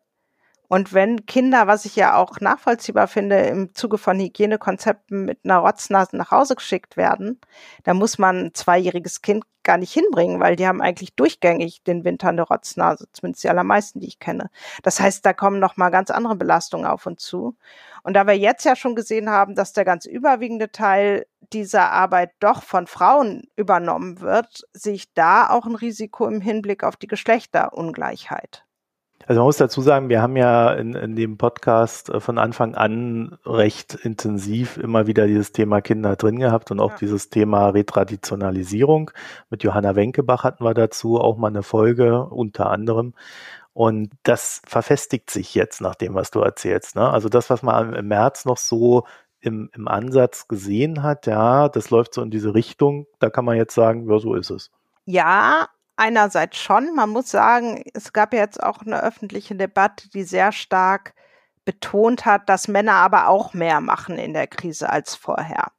[0.72, 5.58] Und wenn Kinder, was ich ja auch nachvollziehbar finde, im Zuge von Hygienekonzepten mit einer
[5.58, 7.38] Rotznase nach Hause geschickt werden,
[7.84, 12.04] dann muss man ein zweijähriges Kind gar nicht hinbringen, weil die haben eigentlich durchgängig den
[12.04, 14.48] Winter eine Rotznase, zumindest die allermeisten, die ich kenne.
[14.82, 17.54] Das heißt, da kommen noch mal ganz andere Belastungen auf uns zu.
[18.02, 22.30] Und da wir jetzt ja schon gesehen haben, dass der ganz überwiegende Teil dieser Arbeit
[22.40, 27.08] doch von Frauen übernommen wird, sehe ich da auch ein Risiko im Hinblick auf die
[27.08, 28.64] Geschlechterungleichheit.
[29.26, 32.74] Also man muss dazu sagen, wir haben ja in, in dem Podcast äh, von Anfang
[32.74, 36.96] an recht intensiv immer wieder dieses Thema Kinder drin gehabt und auch ja.
[36.98, 39.10] dieses Thema Retraditionalisierung.
[39.50, 43.14] Mit Johanna Wenkebach hatten wir dazu auch mal eine Folge unter anderem.
[43.74, 46.94] Und das verfestigt sich jetzt nach dem, was du erzählst.
[46.94, 47.08] Ne?
[47.08, 49.04] Also das, was man im März noch so
[49.40, 53.06] im, im Ansatz gesehen hat, ja, das läuft so in diese Richtung.
[53.18, 54.70] Da kann man jetzt sagen, ja, so ist es.
[55.04, 56.94] Ja, einerseits schon.
[56.94, 61.14] Man muss sagen, es gab ja jetzt auch eine öffentliche Debatte, die sehr stark
[61.64, 65.72] betont hat, dass Männer aber auch mehr machen in der Krise als vorher.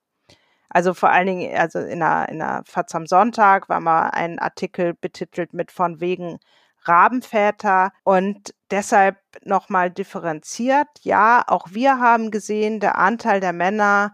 [0.70, 4.40] Also vor allen Dingen, also in der, in der FAZ am Sonntag war mal ein
[4.40, 6.40] Artikel betitelt mit von wegen
[6.86, 10.88] Rabenväter und deshalb nochmal differenziert.
[11.02, 14.12] Ja, auch wir haben gesehen, der Anteil der Männer,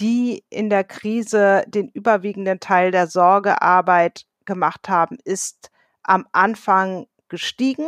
[0.00, 5.70] die in der Krise den überwiegenden Teil der Sorgearbeit gemacht haben, ist
[6.02, 7.86] am Anfang gestiegen.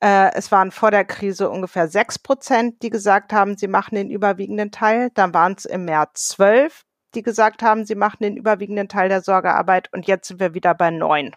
[0.00, 4.10] Äh, es waren vor der Krise ungefähr sechs Prozent, die gesagt haben, sie machen den
[4.10, 5.10] überwiegenden Teil.
[5.14, 9.22] Dann waren es im März zwölf, die gesagt haben, sie machen den überwiegenden Teil der
[9.22, 9.92] Sorgearbeit.
[9.92, 11.34] Und jetzt sind wir wieder bei neun.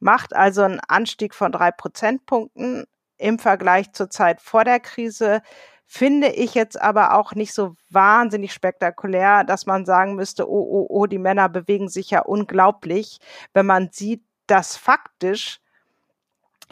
[0.00, 5.40] Macht also einen Anstieg von drei Prozentpunkten im Vergleich zur Zeit vor der Krise
[5.86, 10.86] finde ich jetzt aber auch nicht so wahnsinnig spektakulär, dass man sagen müsste, oh, oh,
[10.88, 13.18] oh, die Männer bewegen sich ja unglaublich,
[13.52, 15.60] wenn man sieht, dass faktisch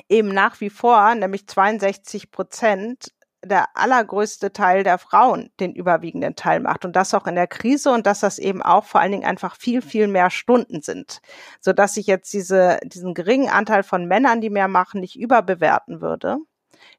[0.08, 3.12] eben nach wie vor, nämlich 62 Prozent,
[3.44, 7.90] der allergrößte Teil der Frauen den überwiegenden Teil macht und das auch in der Krise
[7.90, 11.20] und dass das eben auch vor allen Dingen einfach viel, viel mehr Stunden sind,
[11.60, 16.00] so dass ich jetzt diese, diesen geringen Anteil von Männern, die mehr machen, nicht überbewerten
[16.00, 16.38] würde.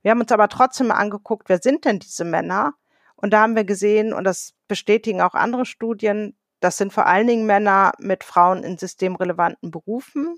[0.02, 2.74] Wir haben uns aber trotzdem angeguckt, wer sind denn diese Männer?
[3.16, 7.28] Und da haben wir gesehen, und das bestätigen auch andere Studien, das sind vor allen
[7.28, 10.38] Dingen Männer mit Frauen in systemrelevanten Berufen.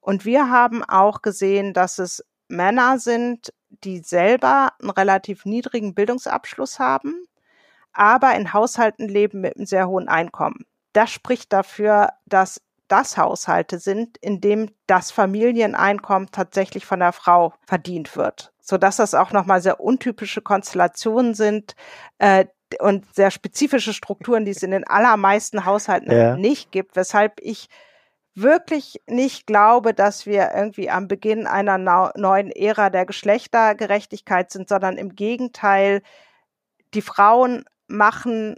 [0.00, 6.78] Und wir haben auch gesehen, dass es Männer sind, die selber einen relativ niedrigen Bildungsabschluss
[6.78, 7.24] haben,
[7.92, 10.66] aber in Haushalten leben mit einem sehr hohen Einkommen.
[10.92, 17.54] Das spricht dafür, dass das Haushalte sind, in dem das Familieneinkommen tatsächlich von der Frau
[17.66, 21.74] verdient wird, so dass das auch nochmal sehr untypische Konstellationen sind,
[22.18, 22.46] äh,
[22.78, 26.36] und sehr spezifische Strukturen, die es in den allermeisten Haushalten ja.
[26.36, 27.68] nicht gibt, weshalb ich
[28.34, 31.78] wirklich nicht glaube, dass wir irgendwie am Beginn einer
[32.16, 36.02] neuen Ära der Geschlechtergerechtigkeit sind, sondern im Gegenteil,
[36.94, 38.56] die Frauen machen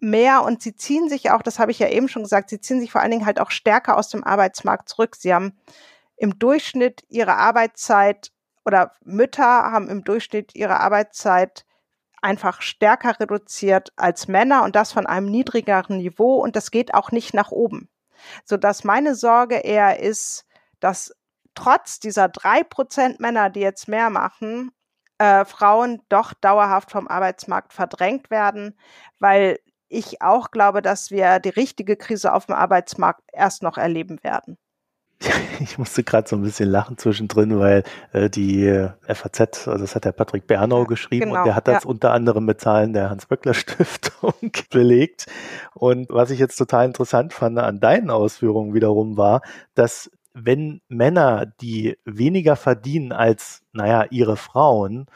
[0.00, 2.80] mehr und sie ziehen sich auch, das habe ich ja eben schon gesagt, sie ziehen
[2.80, 5.16] sich vor allen Dingen halt auch stärker aus dem Arbeitsmarkt zurück.
[5.16, 5.56] Sie haben
[6.16, 8.33] im Durchschnitt ihre Arbeitszeit
[8.64, 11.64] oder Mütter haben im Durchschnitt ihre Arbeitszeit
[12.22, 17.10] einfach stärker reduziert als Männer und das von einem niedrigeren Niveau und das geht auch
[17.10, 17.90] nicht nach oben.
[18.44, 20.46] Sodass meine Sorge eher ist,
[20.80, 21.14] dass
[21.54, 24.72] trotz dieser drei Prozent Männer, die jetzt mehr machen,
[25.18, 28.78] äh, Frauen doch dauerhaft vom Arbeitsmarkt verdrängt werden,
[29.18, 34.22] weil ich auch glaube, dass wir die richtige Krise auf dem Arbeitsmarkt erst noch erleben
[34.24, 34.58] werden.
[35.60, 39.94] Ich musste gerade so ein bisschen lachen zwischendrin, weil äh, die äh, FAZ, also das
[39.94, 41.90] hat der Patrick Bernau ja, geschrieben genau, und der hat das ja.
[41.90, 45.26] unter anderem mit Zahlen der Hans-Böckler-Stiftung belegt.
[45.74, 49.42] Und was ich jetzt total interessant fand an deinen Ausführungen wiederum war,
[49.74, 55.06] dass wenn Männer, die weniger verdienen als, naja, ihre Frauen,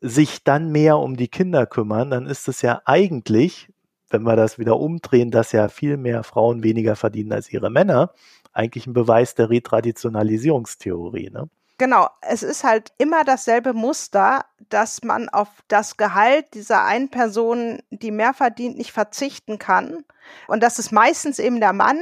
[0.00, 3.68] sich dann mehr um die Kinder kümmern, dann ist es ja eigentlich,
[4.10, 8.12] wenn wir das wieder umdrehen, dass ja viel mehr Frauen weniger verdienen als ihre Männer,
[8.52, 11.30] eigentlich ein Beweis der Retraditionalisierungstheorie.
[11.30, 11.48] Ne?
[11.78, 17.80] Genau, es ist halt immer dasselbe Muster, dass man auf das Gehalt dieser einen Person,
[17.90, 20.04] die mehr verdient, nicht verzichten kann.
[20.46, 21.98] Und das ist meistens eben der Mann.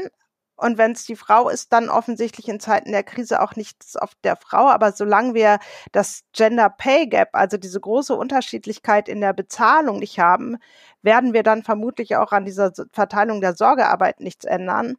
[0.57, 4.11] Und wenn es die Frau ist, dann offensichtlich in Zeiten der Krise auch nichts auf
[4.23, 4.69] der Frau.
[4.69, 5.59] Aber solange wir
[5.93, 10.59] das Gender Pay Gap, also diese große Unterschiedlichkeit in der Bezahlung nicht haben,
[11.01, 14.97] werden wir dann vermutlich auch an dieser Verteilung der Sorgearbeit nichts ändern.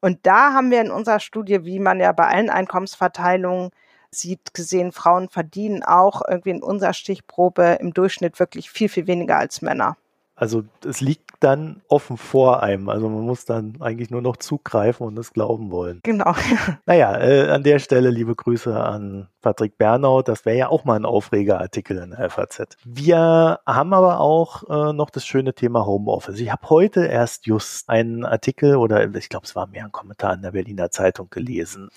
[0.00, 3.70] Und da haben wir in unserer Studie, wie man ja bei allen Einkommensverteilungen
[4.10, 9.38] sieht, gesehen, Frauen verdienen auch irgendwie in unserer Stichprobe im Durchschnitt wirklich viel, viel weniger
[9.38, 9.96] als Männer.
[10.38, 12.88] Also es liegt dann offen vor einem.
[12.88, 15.98] Also man muss dann eigentlich nur noch zugreifen und es glauben wollen.
[16.04, 16.32] Genau.
[16.86, 20.22] naja, äh, an der Stelle liebe Grüße an Patrick Bernau.
[20.22, 22.76] Das wäre ja auch mal ein Aufregerartikel in der FAZ.
[22.84, 26.38] Wir haben aber auch äh, noch das schöne Thema Homeoffice.
[26.38, 30.34] Ich habe heute erst just einen Artikel oder ich glaube, es war mehr ein Kommentar
[30.34, 31.90] in der Berliner Zeitung gelesen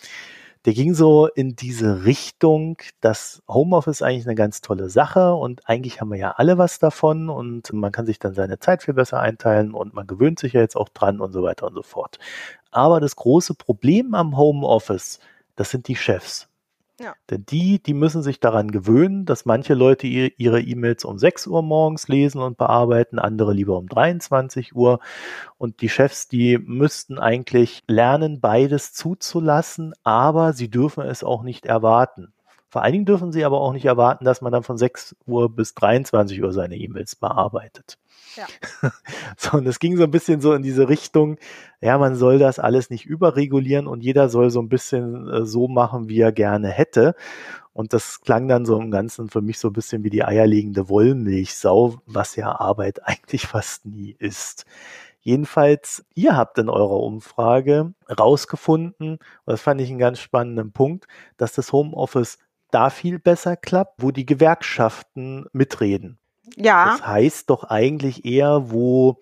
[0.65, 6.01] der ging so in diese Richtung, dass Homeoffice eigentlich eine ganz tolle Sache und eigentlich
[6.01, 9.19] haben wir ja alle was davon und man kann sich dann seine Zeit viel besser
[9.19, 12.19] einteilen und man gewöhnt sich ja jetzt auch dran und so weiter und so fort.
[12.69, 15.19] Aber das große Problem am Homeoffice,
[15.55, 16.50] das sind die Chefs.
[17.01, 17.15] Ja.
[17.29, 21.63] Denn die, die müssen sich daran gewöhnen, dass manche Leute ihre E-Mails um 6 Uhr
[21.63, 24.99] morgens lesen und bearbeiten, andere lieber um 23 Uhr.
[25.57, 31.65] Und die Chefs, die müssten eigentlich lernen, beides zuzulassen, aber sie dürfen es auch nicht
[31.65, 32.33] erwarten.
[32.71, 35.53] Vor allen Dingen dürfen sie aber auch nicht erwarten, dass man dann von 6 Uhr
[35.53, 37.97] bis 23 Uhr seine E-Mails bearbeitet.
[38.37, 38.45] Ja.
[39.37, 41.37] So, und es ging so ein bisschen so in diese Richtung,
[41.81, 45.67] ja, man soll das alles nicht überregulieren und jeder soll so ein bisschen äh, so
[45.67, 47.15] machen, wie er gerne hätte.
[47.73, 50.87] Und das klang dann so im Ganzen für mich so ein bisschen wie die eierlegende
[50.89, 54.65] Wollmilchsau, was ja Arbeit eigentlich fast nie ist.
[55.21, 61.07] Jedenfalls, ihr habt in eurer Umfrage rausgefunden, und das fand ich einen ganz spannenden Punkt,
[61.37, 62.37] dass das Homeoffice
[62.71, 66.19] da viel besser klappt, wo die Gewerkschaften mitreden.
[66.55, 66.91] Ja.
[66.91, 69.21] Das heißt doch eigentlich eher, wo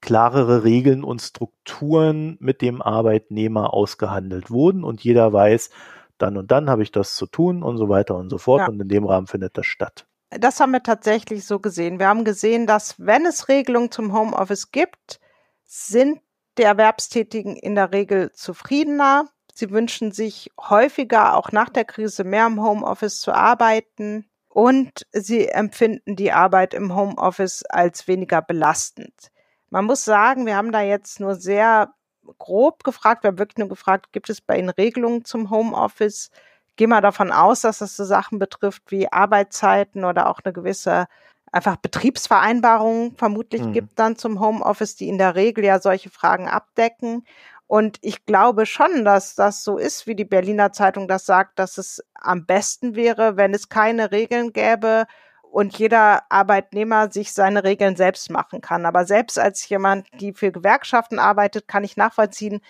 [0.00, 5.70] klarere Regeln und Strukturen mit dem Arbeitnehmer ausgehandelt wurden und jeder weiß,
[6.18, 8.68] dann und dann habe ich das zu tun und so weiter und so fort ja.
[8.68, 10.06] und in dem Rahmen findet das statt.
[10.30, 11.98] Das haben wir tatsächlich so gesehen.
[11.98, 15.20] Wir haben gesehen, dass wenn es Regelungen zum Homeoffice gibt,
[15.64, 16.20] sind
[16.58, 19.28] die Erwerbstätigen in der Regel zufriedener.
[19.54, 25.48] Sie wünschen sich häufiger, auch nach der Krise, mehr im Homeoffice zu arbeiten und sie
[25.48, 29.30] empfinden die Arbeit im Homeoffice als weniger belastend.
[29.70, 31.92] Man muss sagen, wir haben da jetzt nur sehr
[32.38, 36.30] grob gefragt, wir haben wirklich nur gefragt, gibt es bei Ihnen Regelungen zum Homeoffice?
[36.76, 41.06] Geh mal davon aus, dass das so Sachen betrifft wie Arbeitszeiten oder auch eine gewisse
[41.52, 43.72] einfach Betriebsvereinbarung vermutlich mhm.
[43.74, 47.26] gibt dann zum Homeoffice, die in der Regel ja solche Fragen abdecken.
[47.72, 51.78] Und ich glaube schon, dass das so ist, wie die Berliner Zeitung das sagt, dass
[51.78, 55.06] es am besten wäre, wenn es keine Regeln gäbe
[55.40, 58.84] und jeder Arbeitnehmer sich seine Regeln selbst machen kann.
[58.84, 62.60] Aber selbst als jemand, die für Gewerkschaften arbeitet, kann ich nachvollziehen,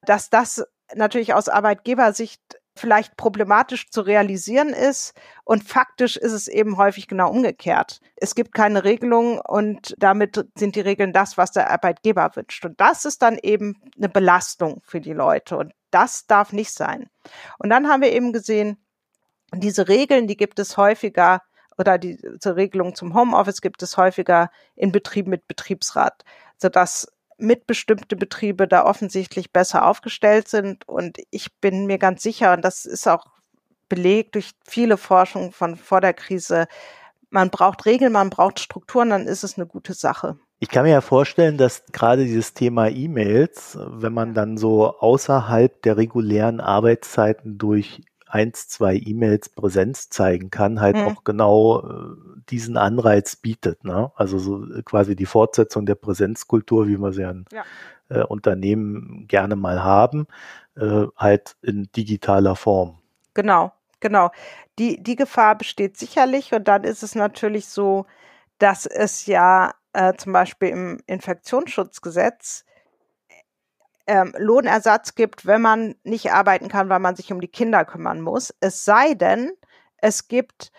[0.00, 0.64] dass das
[0.94, 2.40] natürlich aus Arbeitgebersicht
[2.78, 5.14] vielleicht problematisch zu realisieren ist.
[5.44, 8.00] Und faktisch ist es eben häufig genau umgekehrt.
[8.16, 12.64] Es gibt keine Regelung und damit sind die Regeln das, was der Arbeitgeber wünscht.
[12.64, 15.56] Und das ist dann eben eine Belastung für die Leute.
[15.56, 17.08] Und das darf nicht sein.
[17.58, 18.76] Und dann haben wir eben gesehen,
[19.54, 21.42] diese Regeln, die gibt es häufiger
[21.78, 26.24] oder diese Regelung zum Homeoffice gibt es häufiger in Betrieben mit Betriebsrat,
[26.56, 27.06] sodass
[27.38, 30.88] mitbestimmte Betriebe da offensichtlich besser aufgestellt sind.
[30.88, 33.26] Und ich bin mir ganz sicher, und das ist auch
[33.88, 36.66] belegt durch viele Forschungen von vor der Krise,
[37.30, 40.38] man braucht Regeln, man braucht Strukturen, dann ist es eine gute Sache.
[40.58, 45.82] Ich kann mir ja vorstellen, dass gerade dieses Thema E-Mails, wenn man dann so außerhalb
[45.82, 51.02] der regulären Arbeitszeiten durch eins, zwei E-Mails Präsenz zeigen kann, halt mhm.
[51.02, 53.84] auch genau äh, diesen Anreiz bietet.
[53.84, 54.10] Ne?
[54.16, 57.64] Also so quasi die Fortsetzung der Präsenzkultur, wie wir sie an ja.
[58.08, 60.26] äh, Unternehmen gerne mal haben,
[60.76, 62.98] äh, halt in digitaler Form.
[63.34, 64.30] Genau, genau.
[64.78, 68.06] Die, die Gefahr besteht sicherlich und dann ist es natürlich so,
[68.58, 72.64] dass es ja äh, zum Beispiel im Infektionsschutzgesetz
[74.06, 78.20] ähm, Lohnersatz gibt, wenn man nicht arbeiten kann, weil man sich um die Kinder kümmern
[78.20, 78.54] muss.
[78.60, 79.52] Es sei denn,
[79.98, 80.70] es gibt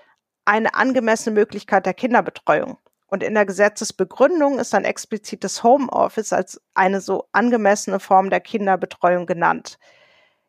[0.47, 2.77] eine angemessene Möglichkeit der Kinderbetreuung.
[3.07, 8.41] Und in der Gesetzesbegründung ist dann explizit das Homeoffice als eine so angemessene Form der
[8.41, 9.77] Kinderbetreuung genannt.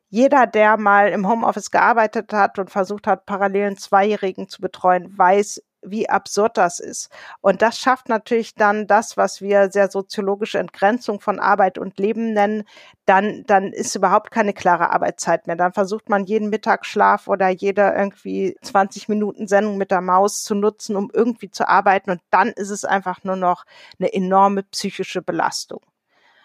[0.09, 5.17] Jeder, der mal im Homeoffice gearbeitet hat und versucht hat, parallel einen Zweijährigen zu betreuen,
[5.17, 7.11] weiß, wie absurd das ist.
[7.41, 12.33] Und das schafft natürlich dann das, was wir sehr soziologische Entgrenzung von Arbeit und Leben
[12.33, 12.65] nennen.
[13.07, 15.57] Dann, dann ist überhaupt keine klare Arbeitszeit mehr.
[15.57, 20.55] Dann versucht man jeden Mittagsschlaf oder jede irgendwie 20 Minuten Sendung mit der Maus zu
[20.55, 22.11] nutzen, um irgendwie zu arbeiten.
[22.11, 23.65] Und dann ist es einfach nur noch
[23.99, 25.81] eine enorme psychische Belastung.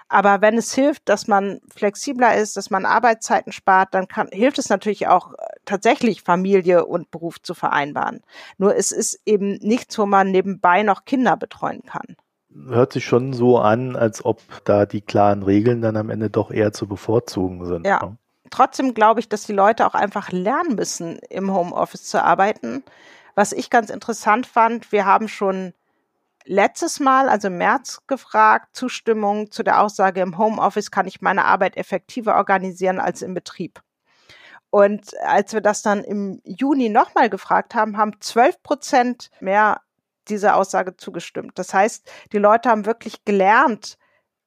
[0.10, 4.60] Aber wenn es hilft, dass man flexibler ist, dass man Arbeitszeiten spart, dann kann, hilft
[4.60, 5.36] es natürlich auch äh,
[5.66, 8.22] tatsächlich Familie und Beruf zu vereinbaren.
[8.58, 12.16] Nur es ist eben nichts, wo man nebenbei noch Kinder betreuen kann.
[12.68, 16.52] Hört sich schon so an, als ob da die klaren Regeln dann am Ende doch
[16.52, 17.88] eher zu bevorzugen sind.
[17.88, 18.06] Ja.
[18.06, 18.18] Ne?
[18.52, 22.84] Trotzdem glaube ich, dass die Leute auch einfach lernen müssen, im Homeoffice zu arbeiten.
[23.34, 25.74] Was ich ganz interessant fand, wir haben schon
[26.46, 31.46] letztes Mal, also im März, gefragt, Zustimmung zu der Aussage, im Homeoffice kann ich meine
[31.46, 33.82] Arbeit effektiver organisieren als im Betrieb.
[34.70, 39.82] Und als wir das dann im Juni nochmal gefragt haben, haben 12 Prozent mehr
[40.30, 41.60] dieser Aussage zugestimmt.
[41.60, 43.98] Das heißt, die Leute haben wirklich gelernt,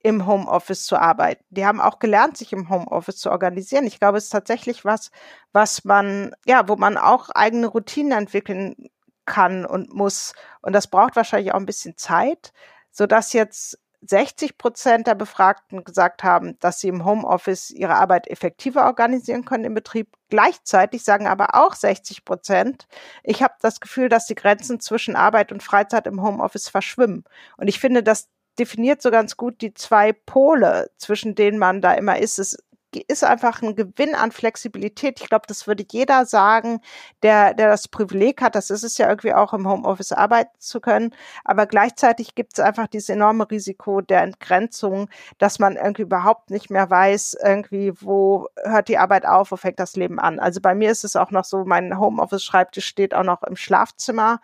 [0.07, 1.45] im Homeoffice zu arbeiten.
[1.51, 3.87] Die haben auch gelernt, sich im Homeoffice zu organisieren.
[3.87, 5.11] Ich glaube, es ist tatsächlich was,
[5.53, 8.89] was man, ja, wo man auch eigene Routinen entwickeln
[9.27, 10.33] kann und muss.
[10.63, 12.53] Und das braucht wahrscheinlich auch ein bisschen Zeit,
[12.91, 18.87] sodass jetzt 60 Prozent der Befragten gesagt haben, dass sie im Homeoffice ihre Arbeit effektiver
[18.87, 20.09] organisieren können im Betrieb.
[20.29, 22.87] Gleichzeitig sagen aber auch 60 Prozent,
[23.23, 27.25] ich habe das Gefühl, dass die Grenzen zwischen Arbeit und Freizeit im Homeoffice verschwimmen.
[27.57, 31.93] Und ich finde, das definiert so ganz gut die zwei Pole, zwischen denen man da
[31.93, 32.39] immer ist.
[32.39, 32.57] Es
[33.03, 35.21] ist einfach ein Gewinn an Flexibilität.
[35.21, 36.81] Ich glaube, das würde jeder sagen,
[37.23, 38.55] der, der das Privileg hat.
[38.55, 41.15] Das ist es ja irgendwie auch im Homeoffice arbeiten zu können.
[41.45, 46.71] Aber gleichzeitig gibt es einfach dieses enorme Risiko der Entgrenzung, dass man irgendwie überhaupt nicht
[46.71, 50.39] mehr weiß, irgendwie, wo hört die Arbeit auf, wo fängt das Leben an.
[50.39, 54.41] Also bei mir ist es auch noch so, mein Homeoffice-Schreibtisch steht auch noch im Schlafzimmer.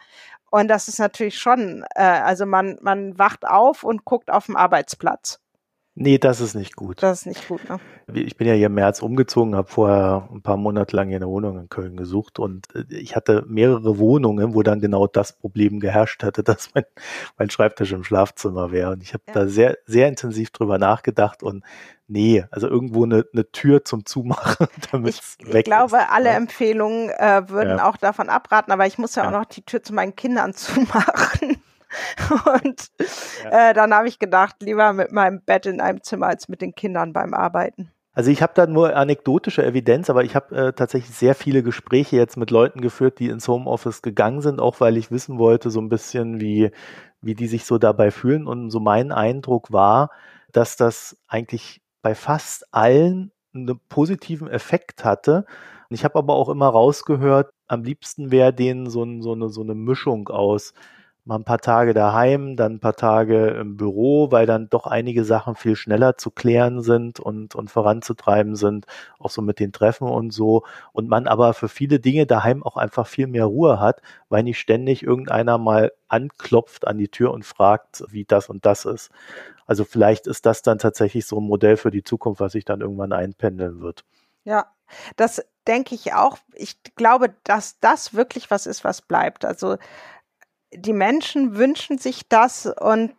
[0.50, 4.56] Und das ist natürlich schon, äh, also man, man wacht auf und guckt auf dem
[4.56, 5.41] Arbeitsplatz.
[5.94, 7.02] Nee, das ist nicht gut.
[7.02, 7.78] Das ist nicht gut, ne?
[8.14, 11.28] Ich bin ja hier im März umgezogen, habe vorher ein paar Monate lang hier eine
[11.28, 15.80] Wohnung in Köln gesucht und äh, ich hatte mehrere Wohnungen, wo dann genau das Problem
[15.80, 16.84] geherrscht hatte, dass mein,
[17.36, 18.92] mein Schreibtisch im Schlafzimmer wäre.
[18.92, 19.34] Und ich habe ja.
[19.34, 21.62] da sehr, sehr intensiv drüber nachgedacht und
[22.08, 26.30] nee, also irgendwo eine, eine Tür zum Zumachen, damit es weg Ich glaube, ist, alle
[26.30, 26.36] ja.
[26.36, 27.88] Empfehlungen äh, würden ja.
[27.88, 31.61] auch davon abraten, aber ich muss ja, auch noch die Tür zu meinen Kindern zumachen.
[32.64, 32.90] Und
[33.44, 33.70] ja.
[33.70, 36.74] äh, dann habe ich gedacht, lieber mit meinem Bett in einem Zimmer als mit den
[36.74, 37.90] Kindern beim Arbeiten.
[38.14, 42.16] Also ich habe da nur anekdotische Evidenz, aber ich habe äh, tatsächlich sehr viele Gespräche
[42.16, 45.80] jetzt mit Leuten geführt, die ins Homeoffice gegangen sind, auch weil ich wissen wollte, so
[45.80, 46.70] ein bisschen, wie,
[47.22, 48.46] wie die sich so dabei fühlen.
[48.46, 50.10] Und so mein Eindruck war,
[50.52, 55.46] dass das eigentlich bei fast allen einen positiven Effekt hatte.
[55.88, 59.62] Ich habe aber auch immer rausgehört, am liebsten wäre denen so, ein, so, eine, so
[59.62, 60.74] eine Mischung aus
[61.24, 65.24] mal ein paar Tage daheim, dann ein paar Tage im Büro, weil dann doch einige
[65.24, 68.86] Sachen viel schneller zu klären sind und, und voranzutreiben sind,
[69.18, 70.64] auch so mit den Treffen und so.
[70.92, 74.58] Und man aber für viele Dinge daheim auch einfach viel mehr Ruhe hat, weil nicht
[74.58, 79.10] ständig irgendeiner mal anklopft an die Tür und fragt, wie das und das ist.
[79.66, 82.80] Also vielleicht ist das dann tatsächlich so ein Modell für die Zukunft, was sich dann
[82.80, 84.04] irgendwann einpendeln wird.
[84.44, 84.66] Ja,
[85.16, 86.38] das denke ich auch.
[86.54, 89.44] Ich glaube, dass das wirklich was ist, was bleibt.
[89.44, 89.76] Also
[90.74, 93.14] die Menschen wünschen sich das und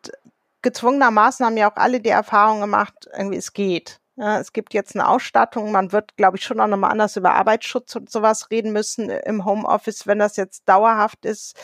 [0.61, 3.99] gezwungenermaßen haben ja auch alle die Erfahrung gemacht, irgendwie es geht.
[4.15, 5.71] Ja, es gibt jetzt eine Ausstattung.
[5.71, 9.43] Man wird, glaube ich, schon auch nochmal anders über Arbeitsschutz und sowas reden müssen im
[9.43, 11.57] Homeoffice, wenn das jetzt dauerhaft ist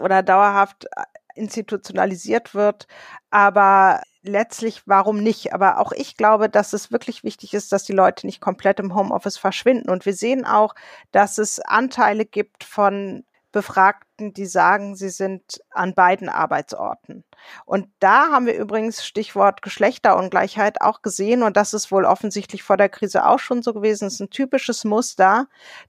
[0.00, 1.02] oder dauerhaft äh,
[1.34, 2.86] institutionalisiert wird.
[3.30, 5.54] Aber letztlich, warum nicht?
[5.54, 8.94] Aber auch ich glaube, dass es wirklich wichtig ist, dass die Leute nicht komplett im
[8.94, 9.90] Homeoffice verschwinden.
[9.90, 10.74] Und wir sehen auch,
[11.10, 17.24] dass es Anteile gibt von Befragten, die sagen, sie sind an beiden Arbeitsorten.
[17.64, 22.76] Und da haben wir übrigens Stichwort Geschlechterungleichheit auch gesehen, und das ist wohl offensichtlich vor
[22.76, 25.48] der Krise auch schon so gewesen, es ist ein typisches Muster,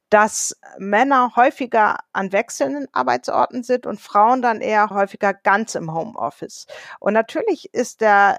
[0.09, 6.65] dass Männer häufiger an wechselnden Arbeitsorten sind und Frauen dann eher häufiger ganz im Homeoffice.
[6.99, 8.37] Und natürlich ist der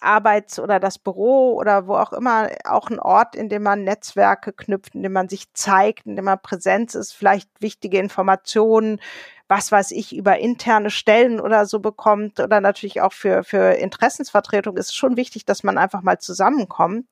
[0.00, 4.52] Arbeits- oder das Büro oder wo auch immer auch ein Ort, in dem man Netzwerke
[4.52, 9.00] knüpft, in dem man sich zeigt, in dem man Präsenz ist, vielleicht wichtige Informationen,
[9.50, 14.76] was weiß ich, über interne Stellen oder so bekommt oder natürlich auch für, für Interessensvertretung
[14.76, 17.06] ist schon wichtig, dass man einfach mal zusammenkommt.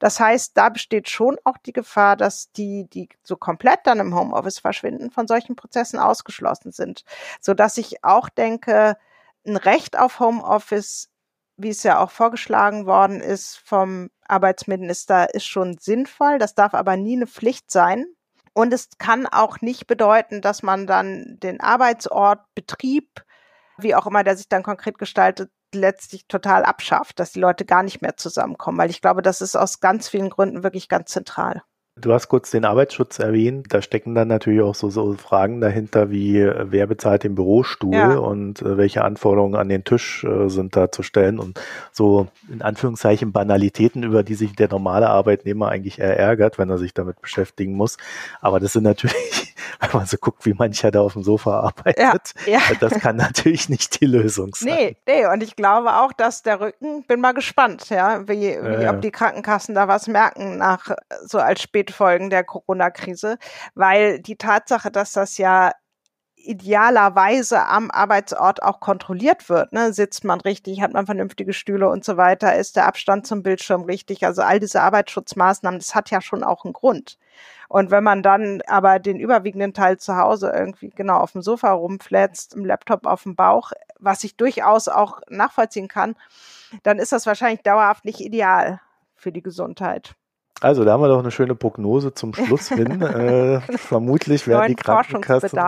[0.00, 4.12] Das heißt, da besteht schon auch die Gefahr, dass die, die so komplett dann im
[4.12, 7.04] Homeoffice verschwinden, von solchen Prozessen ausgeschlossen sind.
[7.40, 8.96] So dass ich auch denke,
[9.46, 11.10] ein Recht auf Homeoffice
[11.56, 16.38] wie es ja auch vorgeschlagen worden ist vom Arbeitsminister, ist schon sinnvoll.
[16.38, 18.06] Das darf aber nie eine Pflicht sein.
[18.52, 23.24] Und es kann auch nicht bedeuten, dass man dann den Arbeitsort, Betrieb,
[23.78, 27.82] wie auch immer der sich dann konkret gestaltet, letztlich total abschafft, dass die Leute gar
[27.82, 28.78] nicht mehr zusammenkommen.
[28.78, 31.62] Weil ich glaube, das ist aus ganz vielen Gründen wirklich ganz zentral.
[31.96, 33.68] Du hast kurz den Arbeitsschutz erwähnt.
[33.70, 37.94] Da stecken dann natürlich auch so, so Fragen dahinter, wie äh, wer bezahlt den Bürostuhl
[37.94, 38.16] ja.
[38.16, 41.60] und äh, welche Anforderungen an den Tisch äh, sind da zu stellen und
[41.92, 46.78] so in Anführungszeichen Banalitäten, über die sich der normale Arbeitnehmer eigentlich eher ärgert, wenn er
[46.78, 47.96] sich damit beschäftigen muss.
[48.40, 49.43] Aber das sind natürlich,
[49.80, 52.60] wenn man so guckt, wie mancher da auf dem Sofa arbeitet, ja, ja.
[52.80, 54.74] das kann natürlich nicht die Lösung sein.
[54.74, 58.88] Nee, nee, und ich glaube auch, dass der Rücken, bin mal gespannt, ja, wie, wie
[58.88, 60.90] ob die Krankenkassen da was merken nach
[61.24, 63.38] so als spät Spätfolgen der Corona-Krise,
[63.74, 65.72] weil die Tatsache, dass das ja
[66.44, 69.72] idealerweise am Arbeitsort auch kontrolliert wird.
[69.72, 69.92] Ne?
[69.92, 73.82] Sitzt man richtig, hat man vernünftige Stühle und so weiter, ist der Abstand zum Bildschirm
[73.82, 74.24] richtig.
[74.24, 77.18] Also all diese Arbeitsschutzmaßnahmen, das hat ja schon auch einen Grund.
[77.68, 81.72] Und wenn man dann aber den überwiegenden Teil zu Hause irgendwie genau auf dem Sofa
[81.72, 86.14] rumflätzt, im Laptop auf dem Bauch, was ich durchaus auch nachvollziehen kann,
[86.82, 88.80] dann ist das wahrscheinlich dauerhaft nicht ideal
[89.16, 90.14] für die Gesundheit.
[90.60, 93.02] Also, da haben wir doch eine schöne Prognose zum Schluss hin.
[93.02, 95.58] äh, vermutlich werden die Krankenkassen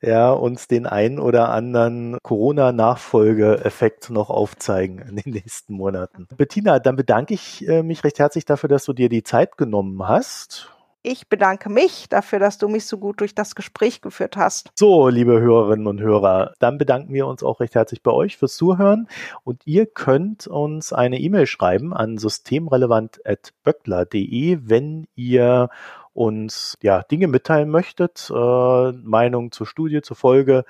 [0.00, 6.28] ja, uns den einen oder anderen Corona-Nachfolgeeffekt noch aufzeigen in den nächsten Monaten.
[6.36, 10.06] Bettina, dann bedanke ich äh, mich recht herzlich dafür, dass du dir die Zeit genommen
[10.06, 10.75] hast
[11.06, 14.72] ich bedanke mich dafür, dass du mich so gut durch das Gespräch geführt hast.
[14.74, 18.56] So, liebe Hörerinnen und Hörer, dann bedanken wir uns auch recht herzlich bei euch fürs
[18.56, 19.06] Zuhören
[19.44, 25.68] und ihr könnt uns eine E-Mail schreiben an systemrelevant.böckler.de, wenn ihr
[26.16, 30.64] uns ja Dinge mitteilen möchtet, äh, Meinung zur Studie, zur Folge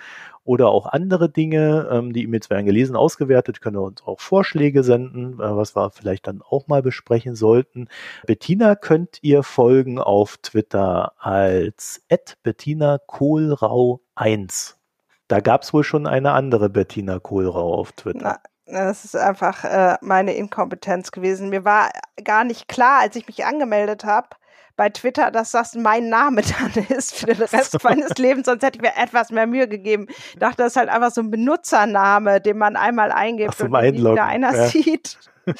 [0.45, 1.89] oder auch andere Dinge.
[1.91, 6.27] Ähm, die E-Mails werden gelesen, ausgewertet, können uns auch Vorschläge senden, äh, was wir vielleicht
[6.27, 7.89] dann auch mal besprechen sollten.
[8.27, 12.03] Bettina könnt ihr folgen auf Twitter als
[12.43, 14.77] Bettina Kohlrau 1.
[15.29, 18.41] Da gab es wohl schon eine andere Bettina Kohlrau auf Twitter.
[18.67, 21.51] Na, das ist einfach äh, meine Inkompetenz gewesen.
[21.51, 21.91] Mir war
[22.25, 24.29] gar nicht klar, als ich mich angemeldet habe,
[24.77, 26.43] bei Twitter, dass das mein Name
[26.75, 30.07] dann ist für den Rest meines Lebens, sonst hätte ich mir etwas mehr Mühe gegeben.
[30.09, 33.73] Ich dachte, das ist halt einfach so ein Benutzername, den man einmal eingibt Ach, und
[33.73, 34.67] nicht wieder einer ja.
[34.67, 35.19] sieht.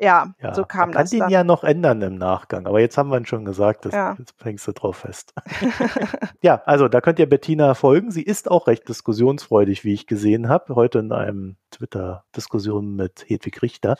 [0.00, 1.12] ja, ja, so kam man das.
[1.12, 3.84] Man kann den ja noch ändern im Nachgang, aber jetzt haben wir ihn schon gesagt,
[3.84, 4.16] das, ja.
[4.18, 5.34] jetzt hängst du drauf fest.
[6.42, 8.10] ja, also da könnt ihr Bettina folgen.
[8.10, 13.62] Sie ist auch recht diskussionsfreudig, wie ich gesehen habe, heute in einem Twitter-Diskussion mit Hedwig
[13.62, 13.96] Richter.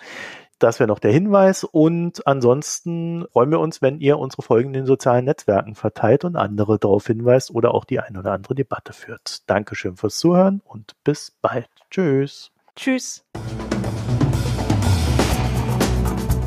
[0.59, 1.65] Das wäre noch der Hinweis.
[1.65, 6.37] Und ansonsten freuen wir uns, wenn ihr unsere Folgen in den sozialen Netzwerken verteilt und
[6.37, 9.49] andere darauf hinweist oder auch die ein oder andere Debatte führt.
[9.49, 11.69] Dankeschön fürs Zuhören und bis bald.
[11.91, 12.51] Tschüss.
[12.77, 13.25] Tschüss.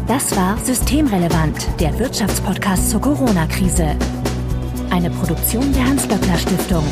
[0.08, 3.96] Das war Systemrelevant, der Wirtschaftspodcast zur Corona-Krise.
[4.92, 6.84] Eine Produktion der Hans-Böckler Stiftung.